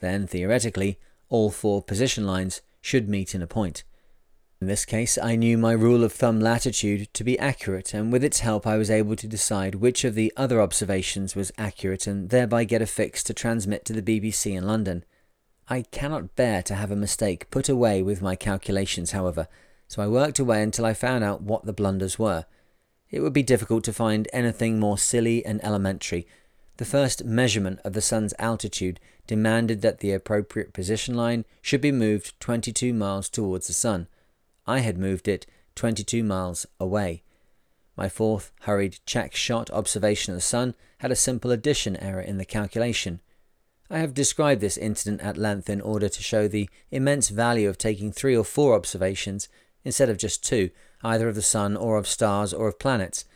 Then, 0.00 0.26
theoretically, 0.26 0.98
all 1.28 1.50
four 1.50 1.82
position 1.82 2.26
lines 2.26 2.62
should 2.80 3.08
meet 3.08 3.34
in 3.34 3.42
a 3.42 3.46
point. 3.46 3.84
In 4.60 4.68
this 4.68 4.84
case, 4.84 5.18
I 5.18 5.34
knew 5.34 5.58
my 5.58 5.72
rule 5.72 6.04
of 6.04 6.12
thumb 6.12 6.38
latitude 6.38 7.12
to 7.14 7.24
be 7.24 7.36
accurate, 7.36 7.92
and 7.92 8.12
with 8.12 8.22
its 8.22 8.40
help, 8.40 8.64
I 8.64 8.76
was 8.76 8.92
able 8.92 9.16
to 9.16 9.26
decide 9.26 9.74
which 9.74 10.04
of 10.04 10.14
the 10.14 10.32
other 10.36 10.60
observations 10.60 11.34
was 11.34 11.50
accurate 11.58 12.06
and 12.06 12.30
thereby 12.30 12.62
get 12.62 12.80
a 12.80 12.86
fix 12.86 13.24
to 13.24 13.34
transmit 13.34 13.84
to 13.86 13.92
the 13.92 14.02
BBC 14.02 14.56
in 14.56 14.64
London. 14.64 15.04
I 15.72 15.86
cannot 15.90 16.36
bear 16.36 16.62
to 16.64 16.74
have 16.74 16.90
a 16.90 16.96
mistake 16.96 17.48
put 17.50 17.66
away 17.66 18.02
with 18.02 18.20
my 18.20 18.36
calculations, 18.36 19.12
however, 19.12 19.48
so 19.88 20.02
I 20.02 20.06
worked 20.06 20.38
away 20.38 20.62
until 20.62 20.84
I 20.84 20.92
found 20.92 21.24
out 21.24 21.40
what 21.40 21.64
the 21.64 21.72
blunders 21.72 22.18
were. 22.18 22.44
It 23.10 23.20
would 23.20 23.32
be 23.32 23.42
difficult 23.42 23.82
to 23.84 23.92
find 23.94 24.28
anything 24.34 24.78
more 24.78 24.98
silly 24.98 25.42
and 25.46 25.64
elementary, 25.64 26.26
the 26.76 26.84
first 26.84 27.24
measurement 27.24 27.80
of 27.86 27.94
the 27.94 28.02
sun's 28.02 28.34
altitude 28.38 29.00
demanded 29.26 29.80
that 29.80 30.00
the 30.00 30.12
appropriate 30.12 30.74
position 30.74 31.14
line 31.14 31.46
should 31.62 31.80
be 31.80 31.90
moved 31.90 32.38
22 32.38 32.92
miles 32.92 33.30
towards 33.30 33.66
the 33.66 33.72
sun. 33.72 34.08
I 34.66 34.80
had 34.80 34.98
moved 34.98 35.26
it 35.26 35.46
22 35.76 36.22
miles 36.22 36.66
away. 36.78 37.22
My 37.96 38.10
fourth 38.10 38.52
hurried 38.64 38.98
check 39.06 39.34
shot 39.34 39.70
observation 39.70 40.34
of 40.34 40.36
the 40.36 40.42
sun 40.42 40.74
had 40.98 41.10
a 41.10 41.16
simple 41.16 41.50
addition 41.50 41.96
error 41.96 42.20
in 42.20 42.36
the 42.36 42.44
calculation. 42.44 43.20
I 43.92 43.98
have 43.98 44.14
described 44.14 44.62
this 44.62 44.78
incident 44.78 45.20
at 45.20 45.36
length 45.36 45.68
in 45.68 45.82
order 45.82 46.08
to 46.08 46.22
show 46.22 46.48
the 46.48 46.70
immense 46.90 47.28
value 47.28 47.68
of 47.68 47.76
taking 47.76 48.10
three 48.10 48.34
or 48.34 48.42
four 48.42 48.74
observations 48.74 49.50
instead 49.84 50.08
of 50.08 50.16
just 50.16 50.42
two, 50.42 50.70
either 51.02 51.28
of 51.28 51.34
the 51.34 51.42
sun 51.42 51.76
or 51.76 51.98
of 51.98 52.06
stars 52.06 52.54
or 52.54 52.68
of 52.68 52.78
planets. 52.78 53.26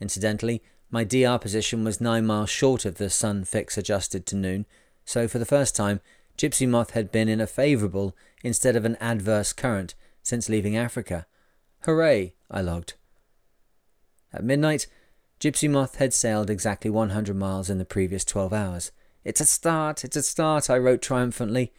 Incidentally, 0.00 0.62
my 0.92 1.02
DR 1.02 1.40
position 1.40 1.82
was 1.82 2.00
nine 2.00 2.24
miles 2.24 2.50
short 2.50 2.84
of 2.84 2.98
the 2.98 3.10
sun 3.10 3.42
fix 3.42 3.76
adjusted 3.76 4.26
to 4.26 4.36
noon, 4.36 4.64
so 5.04 5.26
for 5.26 5.40
the 5.40 5.44
first 5.44 5.74
time, 5.74 6.00
Gipsy 6.36 6.68
Moth 6.68 6.90
had 6.90 7.10
been 7.10 7.28
in 7.28 7.40
a 7.40 7.46
favourable 7.48 8.14
instead 8.44 8.76
of 8.76 8.84
an 8.84 8.96
adverse 9.00 9.52
current 9.52 9.96
since 10.22 10.48
leaving 10.48 10.76
Africa. 10.76 11.26
Hooray! 11.80 12.32
I 12.48 12.60
logged. 12.60 12.94
At 14.32 14.44
midnight, 14.44 14.86
Gipsy 15.40 15.66
Moth 15.66 15.96
had 15.96 16.14
sailed 16.14 16.48
exactly 16.48 16.90
100 16.90 17.34
miles 17.34 17.68
in 17.68 17.78
the 17.78 17.84
previous 17.84 18.24
12 18.24 18.52
hours. 18.52 18.92
It's 19.26 19.40
a 19.40 19.44
start, 19.44 20.04
it's 20.04 20.14
a 20.14 20.22
start, 20.22 20.70
I 20.70 20.78
wrote 20.78 21.02
triumphantly. 21.02 21.72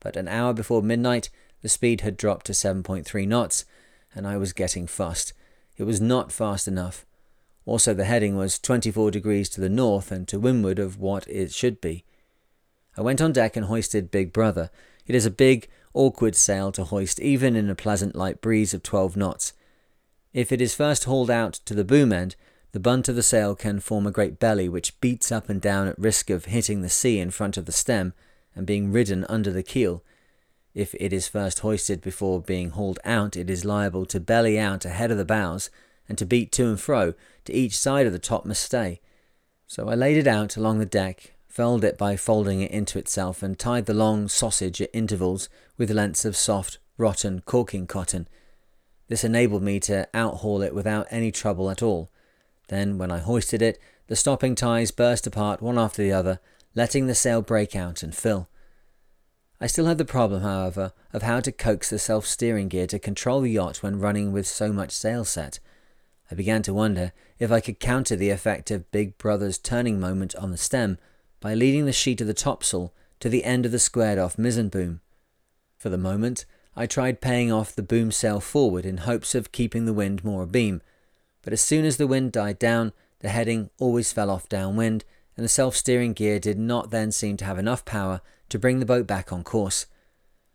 But 0.00 0.16
an 0.16 0.28
hour 0.28 0.54
before 0.54 0.80
midnight, 0.80 1.28
the 1.60 1.68
speed 1.68 2.00
had 2.00 2.16
dropped 2.16 2.46
to 2.46 2.52
7.3 2.52 3.28
knots, 3.28 3.66
and 4.14 4.26
I 4.26 4.38
was 4.38 4.54
getting 4.54 4.86
fussed. 4.86 5.34
It 5.76 5.82
was 5.82 6.00
not 6.00 6.32
fast 6.32 6.66
enough. 6.66 7.04
Also, 7.66 7.92
the 7.92 8.06
heading 8.06 8.34
was 8.34 8.58
24 8.58 9.10
degrees 9.10 9.50
to 9.50 9.60
the 9.60 9.68
north 9.68 10.10
and 10.10 10.26
to 10.28 10.40
windward 10.40 10.78
of 10.78 10.98
what 10.98 11.28
it 11.28 11.52
should 11.52 11.82
be. 11.82 12.06
I 12.96 13.02
went 13.02 13.20
on 13.20 13.32
deck 13.32 13.56
and 13.56 13.66
hoisted 13.66 14.10
Big 14.10 14.32
Brother. 14.32 14.70
It 15.06 15.14
is 15.14 15.26
a 15.26 15.30
big, 15.30 15.68
awkward 15.92 16.34
sail 16.34 16.72
to 16.72 16.84
hoist 16.84 17.20
even 17.20 17.56
in 17.56 17.68
a 17.68 17.74
pleasant 17.74 18.16
light 18.16 18.40
breeze 18.40 18.72
of 18.72 18.82
12 18.82 19.18
knots. 19.18 19.52
If 20.32 20.50
it 20.50 20.62
is 20.62 20.74
first 20.74 21.04
hauled 21.04 21.30
out 21.30 21.60
to 21.66 21.74
the 21.74 21.84
boom 21.84 22.10
end, 22.10 22.36
the 22.76 22.80
bunt 22.80 23.08
of 23.08 23.16
the 23.16 23.22
sail 23.22 23.54
can 23.54 23.80
form 23.80 24.06
a 24.06 24.10
great 24.10 24.38
belly 24.38 24.68
which 24.68 25.00
beats 25.00 25.32
up 25.32 25.48
and 25.48 25.62
down 25.62 25.88
at 25.88 25.98
risk 25.98 26.28
of 26.28 26.44
hitting 26.44 26.82
the 26.82 26.90
sea 26.90 27.18
in 27.18 27.30
front 27.30 27.56
of 27.56 27.64
the 27.64 27.72
stem 27.72 28.12
and 28.54 28.66
being 28.66 28.92
ridden 28.92 29.24
under 29.30 29.50
the 29.50 29.62
keel. 29.62 30.04
If 30.74 30.94
it 31.00 31.10
is 31.10 31.26
first 31.26 31.60
hoisted 31.60 32.02
before 32.02 32.42
being 32.42 32.68
hauled 32.68 32.98
out, 33.02 33.34
it 33.34 33.48
is 33.48 33.64
liable 33.64 34.04
to 34.04 34.20
belly 34.20 34.58
out 34.58 34.84
ahead 34.84 35.10
of 35.10 35.16
the 35.16 35.24
bows 35.24 35.70
and 36.06 36.18
to 36.18 36.26
beat 36.26 36.52
to 36.52 36.66
and 36.66 36.78
fro 36.78 37.14
to 37.46 37.54
each 37.54 37.78
side 37.78 38.06
of 38.06 38.12
the 38.12 38.18
topmast 38.18 38.62
stay. 38.62 39.00
So 39.66 39.88
I 39.88 39.94
laid 39.94 40.18
it 40.18 40.26
out 40.26 40.58
along 40.58 40.78
the 40.78 40.84
deck, 40.84 41.32
felled 41.48 41.82
it 41.82 41.96
by 41.96 42.14
folding 42.14 42.60
it 42.60 42.72
into 42.72 42.98
itself, 42.98 43.42
and 43.42 43.58
tied 43.58 43.86
the 43.86 43.94
long 43.94 44.28
sausage 44.28 44.82
at 44.82 44.90
intervals 44.92 45.48
with 45.78 45.90
lengths 45.90 46.26
of 46.26 46.36
soft, 46.36 46.76
rotten 46.98 47.40
caulking 47.46 47.86
cotton. 47.86 48.28
This 49.08 49.24
enabled 49.24 49.62
me 49.62 49.80
to 49.80 50.06
outhaul 50.12 50.62
it 50.62 50.74
without 50.74 51.06
any 51.08 51.32
trouble 51.32 51.70
at 51.70 51.82
all. 51.82 52.10
Then, 52.68 52.98
when 52.98 53.10
I 53.10 53.18
hoisted 53.18 53.62
it, 53.62 53.78
the 54.08 54.16
stopping 54.16 54.54
ties 54.54 54.90
burst 54.90 55.26
apart 55.26 55.62
one 55.62 55.78
after 55.78 56.02
the 56.02 56.12
other, 56.12 56.40
letting 56.74 57.06
the 57.06 57.14
sail 57.14 57.42
break 57.42 57.74
out 57.74 58.02
and 58.02 58.14
fill. 58.14 58.48
I 59.60 59.66
still 59.66 59.86
had 59.86 59.98
the 59.98 60.04
problem, 60.04 60.42
however, 60.42 60.92
of 61.12 61.22
how 61.22 61.40
to 61.40 61.52
coax 61.52 61.90
the 61.90 61.98
self 61.98 62.26
steering 62.26 62.68
gear 62.68 62.86
to 62.88 62.98
control 62.98 63.40
the 63.40 63.50
yacht 63.50 63.82
when 63.82 63.98
running 63.98 64.32
with 64.32 64.46
so 64.46 64.72
much 64.72 64.90
sail 64.90 65.24
set. 65.24 65.58
I 66.30 66.34
began 66.34 66.62
to 66.62 66.74
wonder 66.74 67.12
if 67.38 67.50
I 67.50 67.60
could 67.60 67.80
counter 67.80 68.16
the 68.16 68.30
effect 68.30 68.70
of 68.70 68.90
Big 68.90 69.16
Brother's 69.16 69.58
turning 69.58 69.98
moment 69.98 70.34
on 70.36 70.50
the 70.50 70.56
stem 70.56 70.98
by 71.40 71.54
leading 71.54 71.86
the 71.86 71.92
sheet 71.92 72.20
of 72.20 72.26
the 72.26 72.34
topsail 72.34 72.92
to 73.20 73.28
the 73.28 73.44
end 73.44 73.64
of 73.64 73.72
the 73.72 73.78
squared 73.78 74.18
off 74.18 74.36
mizzen 74.36 74.68
boom. 74.68 75.00
For 75.78 75.88
the 75.88 75.98
moment, 75.98 76.44
I 76.74 76.86
tried 76.86 77.20
paying 77.20 77.50
off 77.50 77.74
the 77.74 77.82
boom 77.82 78.10
sail 78.10 78.40
forward 78.40 78.84
in 78.84 78.98
hopes 78.98 79.34
of 79.34 79.52
keeping 79.52 79.86
the 79.86 79.94
wind 79.94 80.24
more 80.24 80.42
abeam, 80.42 80.82
but 81.46 81.52
as 81.52 81.60
soon 81.60 81.84
as 81.84 81.96
the 81.96 82.08
wind 82.08 82.32
died 82.32 82.58
down, 82.58 82.92
the 83.20 83.28
heading 83.28 83.70
always 83.78 84.12
fell 84.12 84.30
off 84.30 84.48
downwind, 84.48 85.04
and 85.36 85.44
the 85.44 85.48
self 85.48 85.76
steering 85.76 86.12
gear 86.12 86.40
did 86.40 86.58
not 86.58 86.90
then 86.90 87.12
seem 87.12 87.36
to 87.36 87.44
have 87.44 87.56
enough 87.56 87.84
power 87.84 88.20
to 88.48 88.58
bring 88.58 88.80
the 88.80 88.84
boat 88.84 89.06
back 89.06 89.32
on 89.32 89.44
course. 89.44 89.86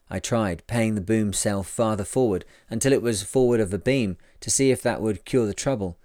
I 0.09 0.19
tried 0.19 0.67
paying 0.67 0.95
the 0.95 0.99
boom 0.99 1.31
sail 1.31 1.63
farther 1.63 2.03
forward 2.03 2.43
until 2.69 2.91
it 2.91 3.01
was 3.01 3.23
forward 3.23 3.61
of 3.61 3.71
the 3.71 3.79
beam 3.79 4.17
to 4.41 4.51
see 4.51 4.69
if 4.69 4.81
that 4.81 5.01
would 5.01 5.23
cure 5.23 5.45
the 5.45 5.53
trouble. 5.53 5.97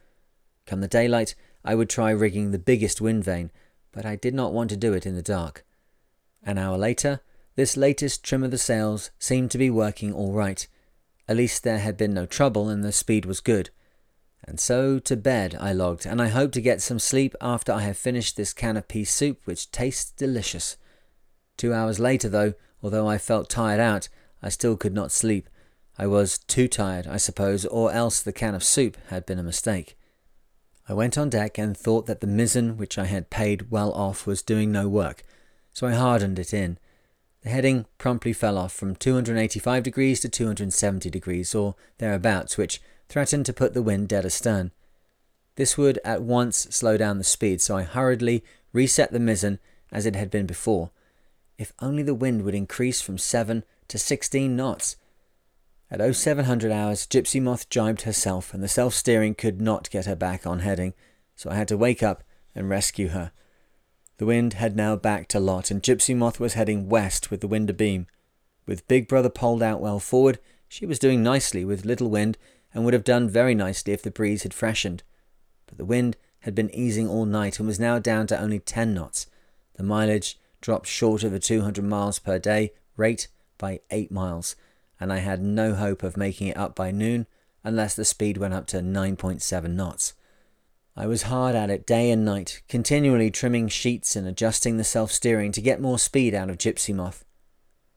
Come 0.66 0.82
the 0.82 0.86
daylight, 0.86 1.34
I 1.64 1.74
would 1.74 1.90
try 1.90 2.12
rigging 2.12 2.52
the 2.52 2.56
biggest 2.56 3.00
wind 3.00 3.24
vane, 3.24 3.50
but 3.90 4.06
I 4.06 4.14
did 4.14 4.34
not 4.34 4.52
want 4.52 4.70
to 4.70 4.76
do 4.76 4.92
it 4.92 5.04
in 5.04 5.16
the 5.16 5.20
dark. 5.20 5.64
An 6.44 6.58
hour 6.58 6.78
later, 6.78 7.22
this 7.56 7.76
latest 7.76 8.22
trim 8.22 8.44
of 8.44 8.52
the 8.52 8.56
sails 8.56 9.10
seemed 9.18 9.50
to 9.50 9.58
be 9.58 9.68
working 9.68 10.12
all 10.12 10.32
right. 10.32 10.64
At 11.26 11.38
least 11.38 11.64
there 11.64 11.80
had 11.80 11.96
been 11.96 12.14
no 12.14 12.24
trouble 12.24 12.68
and 12.68 12.84
the 12.84 12.92
speed 12.92 13.24
was 13.26 13.40
good. 13.40 13.70
And 14.46 14.60
so 14.60 14.98
to 15.00 15.16
bed 15.16 15.56
I 15.58 15.72
logged, 15.72 16.06
and 16.06 16.22
I 16.22 16.28
hope 16.28 16.52
to 16.52 16.60
get 16.60 16.80
some 16.80 16.98
sleep 16.98 17.34
after 17.40 17.72
I 17.72 17.80
have 17.80 17.96
finished 17.96 18.36
this 18.36 18.52
can 18.52 18.76
of 18.76 18.86
pea 18.86 19.04
soup, 19.04 19.40
which 19.44 19.70
tastes 19.72 20.12
delicious. 20.12 20.76
Two 21.56 21.74
hours 21.74 21.98
later, 21.98 22.28
though, 22.28 22.54
although 22.82 23.08
I 23.08 23.18
felt 23.18 23.50
tired 23.50 23.80
out, 23.80 24.08
I 24.42 24.48
still 24.48 24.76
could 24.76 24.94
not 24.94 25.10
sleep. 25.10 25.48
I 25.98 26.06
was 26.06 26.38
too 26.38 26.68
tired, 26.68 27.06
I 27.06 27.16
suppose, 27.16 27.64
or 27.64 27.90
else 27.90 28.20
the 28.20 28.32
can 28.32 28.54
of 28.54 28.62
soup 28.62 28.96
had 29.08 29.26
been 29.26 29.38
a 29.38 29.42
mistake. 29.42 29.98
I 30.88 30.94
went 30.94 31.18
on 31.18 31.30
deck 31.30 31.58
and 31.58 31.76
thought 31.76 32.06
that 32.06 32.20
the 32.20 32.28
mizzen 32.28 32.76
which 32.76 32.98
I 32.98 33.06
had 33.06 33.30
paid 33.30 33.70
well 33.70 33.92
off 33.92 34.26
was 34.26 34.42
doing 34.42 34.70
no 34.70 34.88
work, 34.88 35.24
so 35.72 35.86
I 35.86 35.94
hardened 35.94 36.38
it 36.38 36.54
in. 36.54 36.78
The 37.42 37.48
heading 37.48 37.86
promptly 37.98 38.32
fell 38.32 38.58
off 38.58 38.72
from 38.72 38.94
285 38.94 39.82
degrees 39.82 40.20
to 40.20 40.28
270 40.28 41.10
degrees, 41.10 41.54
or 41.54 41.74
thereabouts, 41.98 42.56
which 42.56 42.80
threatened 43.08 43.46
to 43.46 43.52
put 43.52 43.74
the 43.74 43.82
wind 43.82 44.08
dead 44.08 44.24
astern. 44.24 44.72
This 45.56 45.78
would 45.78 45.98
at 46.04 46.22
once 46.22 46.66
slow 46.70 46.96
down 46.96 47.18
the 47.18 47.24
speed, 47.24 47.60
so 47.60 47.76
I 47.76 47.82
hurriedly 47.82 48.44
reset 48.72 49.12
the 49.12 49.18
mizzen 49.18 49.58
as 49.90 50.06
it 50.06 50.14
had 50.16 50.30
been 50.30 50.46
before, 50.46 50.90
if 51.58 51.72
only 51.80 52.02
the 52.02 52.14
wind 52.14 52.42
would 52.42 52.54
increase 52.54 53.00
from 53.00 53.18
7 53.18 53.64
to 53.88 53.98
16 53.98 54.54
knots. 54.54 54.96
At 55.90 56.14
0700 56.14 56.72
hours, 56.72 57.06
Gipsy 57.06 57.40
Moth 57.40 57.70
jibed 57.70 58.02
herself, 58.02 58.52
and 58.52 58.62
the 58.62 58.68
self 58.68 58.92
steering 58.92 59.34
could 59.34 59.60
not 59.60 59.88
get 59.90 60.06
her 60.06 60.16
back 60.16 60.46
on 60.46 60.58
heading, 60.60 60.94
so 61.36 61.50
I 61.50 61.54
had 61.54 61.68
to 61.68 61.76
wake 61.76 62.02
up 62.02 62.24
and 62.54 62.68
rescue 62.68 63.08
her. 63.08 63.30
The 64.18 64.26
wind 64.26 64.54
had 64.54 64.76
now 64.76 64.96
backed 64.96 65.34
a 65.34 65.40
lot, 65.40 65.70
and 65.70 65.82
Gipsy 65.82 66.14
Moth 66.14 66.40
was 66.40 66.54
heading 66.54 66.88
west 66.88 67.30
with 67.30 67.40
the 67.40 67.48
wind 67.48 67.70
abeam. 67.70 68.06
With 68.66 68.88
Big 68.88 69.06
Brother 69.06 69.30
poled 69.30 69.62
out 69.62 69.80
well 69.80 70.00
forward, 70.00 70.40
she 70.68 70.86
was 70.86 70.98
doing 70.98 71.22
nicely 71.22 71.64
with 71.64 71.84
little 71.84 72.10
wind, 72.10 72.36
and 72.76 72.84
would 72.84 72.92
have 72.92 73.04
done 73.04 73.26
very 73.26 73.54
nicely 73.54 73.94
if 73.94 74.02
the 74.02 74.10
breeze 74.10 74.42
had 74.42 74.52
freshened. 74.52 75.02
But 75.66 75.78
the 75.78 75.86
wind 75.86 76.18
had 76.40 76.54
been 76.54 76.72
easing 76.74 77.08
all 77.08 77.24
night 77.24 77.58
and 77.58 77.66
was 77.66 77.80
now 77.80 77.98
down 77.98 78.26
to 78.26 78.38
only 78.38 78.58
10 78.58 78.92
knots. 78.92 79.26
The 79.76 79.82
mileage 79.82 80.38
dropped 80.60 80.86
short 80.86 81.24
of 81.24 81.32
the 81.32 81.38
200 81.38 81.82
miles 81.82 82.18
per 82.18 82.38
day 82.38 82.74
rate 82.94 83.28
by 83.56 83.80
8 83.90 84.10
miles, 84.12 84.56
and 85.00 85.10
I 85.10 85.20
had 85.20 85.40
no 85.42 85.74
hope 85.74 86.02
of 86.02 86.18
making 86.18 86.48
it 86.48 86.56
up 86.58 86.76
by 86.76 86.90
noon 86.90 87.26
unless 87.64 87.94
the 87.94 88.04
speed 88.04 88.36
went 88.36 88.52
up 88.52 88.66
to 88.66 88.80
9.7 88.80 89.70
knots. 89.70 90.12
I 90.94 91.06
was 91.06 91.22
hard 91.22 91.54
at 91.54 91.70
it 91.70 91.86
day 91.86 92.10
and 92.10 92.26
night, 92.26 92.60
continually 92.68 93.30
trimming 93.30 93.68
sheets 93.68 94.16
and 94.16 94.28
adjusting 94.28 94.76
the 94.76 94.84
self 94.84 95.10
steering 95.10 95.50
to 95.52 95.62
get 95.62 95.80
more 95.80 95.98
speed 95.98 96.34
out 96.34 96.50
of 96.50 96.58
Gipsy 96.58 96.92
Moth. 96.92 97.24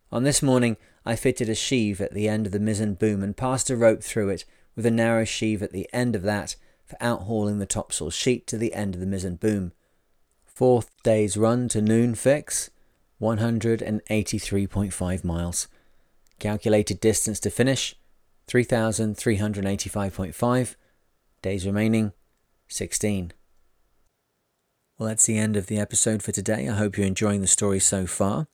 On 0.10 0.24
this 0.24 0.42
morning, 0.42 0.78
I 1.06 1.18
fitted 1.18 1.50
a 1.50 1.56
sheave 1.56 2.00
at 2.00 2.14
the 2.14 2.30
end 2.30 2.46
of 2.46 2.54
the 2.54 2.60
mizzen 2.62 2.94
boom 2.94 3.22
and 3.22 3.36
passed 3.36 3.70
a 3.70 3.76
rope 3.76 4.04
through 4.04 4.30
it 4.30 4.46
with 4.80 4.86
a 4.86 4.92
narrow 4.92 5.26
sheave 5.26 5.62
at 5.62 5.74
the 5.74 5.90
end 5.92 6.16
of 6.16 6.22
that 6.22 6.56
for 6.86 6.96
outhauling 7.02 7.60
the 7.60 7.66
topsail 7.66 8.10
sheet 8.10 8.48
to 8.48 8.58
the 8.58 8.74
end 8.74 8.96
of 8.96 9.02
the 9.02 9.06
mizzen 9.06 9.38
boom. 9.38 9.74
Fourth 10.46 10.90
day's 11.04 11.36
run 11.36 11.68
to 11.68 11.82
noon 11.82 12.16
fix 12.16 12.70
183.5 13.22 15.24
miles. 15.26 15.68
Calculated 16.40 17.02
distance 17.02 17.42
to 17.42 17.50
finish 17.50 17.94
3,385.5. 18.48 20.76
Days 21.42 21.66
remaining 21.66 22.14
16. 22.70 23.34
Well, 24.98 25.10
that's 25.10 25.26
the 25.26 25.38
end 25.38 25.58
of 25.58 25.68
the 25.68 25.78
episode 25.78 26.24
for 26.24 26.32
today. 26.32 26.70
I 26.70 26.76
hope 26.76 26.98
you're 26.98 27.06
enjoying 27.06 27.42
the 27.42 27.48
story 27.48 27.82
so 27.82 28.06
far. 28.06 28.48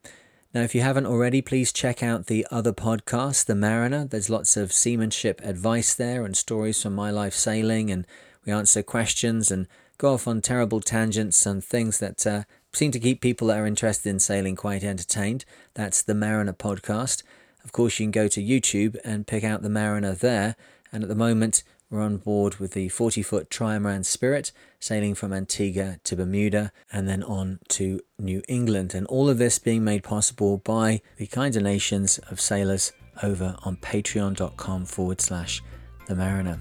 Now, 0.55 0.61
if 0.61 0.73
you 0.73 0.79
haven't 0.79 1.05
already, 1.05 1.41
please 1.41 1.73
check 1.73 2.01
out 2.01 2.27
the 2.27 2.47
other 2.49 2.71
podcast, 2.71 3.45
The 3.45 3.55
Mariner. 3.55 4.05
There's 4.05 4.29
lots 4.29 4.55
of 4.55 4.71
seamanship 4.71 5.41
advice 5.43 5.93
there 5.93 6.23
and 6.23 6.37
stories 6.37 6.81
from 6.81 6.95
my 6.95 7.11
life 7.11 7.33
sailing, 7.33 7.91
and 7.91 8.07
we 8.45 8.53
answer 8.53 8.81
questions 8.81 9.51
and 9.51 9.67
go 9.97 10.13
off 10.13 10.29
on 10.29 10.39
terrible 10.39 10.79
tangents 10.79 11.45
and 11.45 11.61
things 11.61 11.99
that 11.99 12.25
uh, 12.25 12.43
seem 12.71 12.91
to 12.91 13.01
keep 13.01 13.19
people 13.19 13.49
that 13.49 13.59
are 13.59 13.65
interested 13.65 14.09
in 14.09 14.21
sailing 14.21 14.55
quite 14.55 14.81
entertained. 14.81 15.43
That's 15.73 16.01
the 16.01 16.15
Mariner 16.15 16.53
podcast. 16.53 17.23
Of 17.65 17.73
course, 17.73 17.99
you 17.99 18.05
can 18.05 18.11
go 18.11 18.29
to 18.29 18.41
YouTube 18.41 18.95
and 19.03 19.27
pick 19.27 19.43
out 19.43 19.61
the 19.61 19.67
Mariner 19.67 20.13
there. 20.13 20.55
And 20.89 21.03
at 21.03 21.09
the 21.09 21.15
moment, 21.15 21.63
we're 21.89 22.01
on 22.01 22.17
board 22.17 22.55
with 22.55 22.71
the 22.71 22.89
40 22.89 23.21
foot 23.21 23.49
Trimaran 23.49 24.05
Spirit, 24.05 24.51
sailing 24.79 25.15
from 25.15 25.31
Antigua 25.31 25.99
to 26.03 26.15
Bermuda 26.15 26.71
and 26.91 27.07
then 27.07 27.23
on 27.23 27.59
to 27.69 27.99
New 28.17 28.41
England. 28.47 28.93
And 28.93 29.05
all 29.07 29.29
of 29.29 29.37
this 29.37 29.59
being 29.59 29.83
made 29.83 30.03
possible 30.03 30.57
by 30.57 31.01
the 31.17 31.27
kind 31.27 31.53
donations 31.53 32.17
of 32.29 32.41
sailors 32.41 32.91
over 33.23 33.55
on 33.63 33.77
patreon.com 33.77 34.85
forward 34.85 35.21
slash 35.21 35.61
the 36.07 36.15
Mariner. 36.15 36.59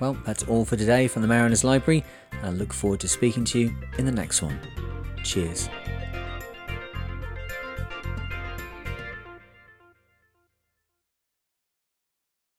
Well, 0.00 0.16
that's 0.24 0.42
all 0.44 0.64
for 0.64 0.76
today 0.76 1.06
from 1.06 1.22
the 1.22 1.28
Mariners 1.28 1.64
Library, 1.64 2.04
and 2.32 2.46
I 2.46 2.50
look 2.50 2.72
forward 2.72 3.00
to 3.00 3.08
speaking 3.08 3.44
to 3.46 3.58
you 3.58 3.76
in 3.98 4.06
the 4.06 4.12
next 4.12 4.42
one. 4.42 4.58
Cheers. 5.22 5.68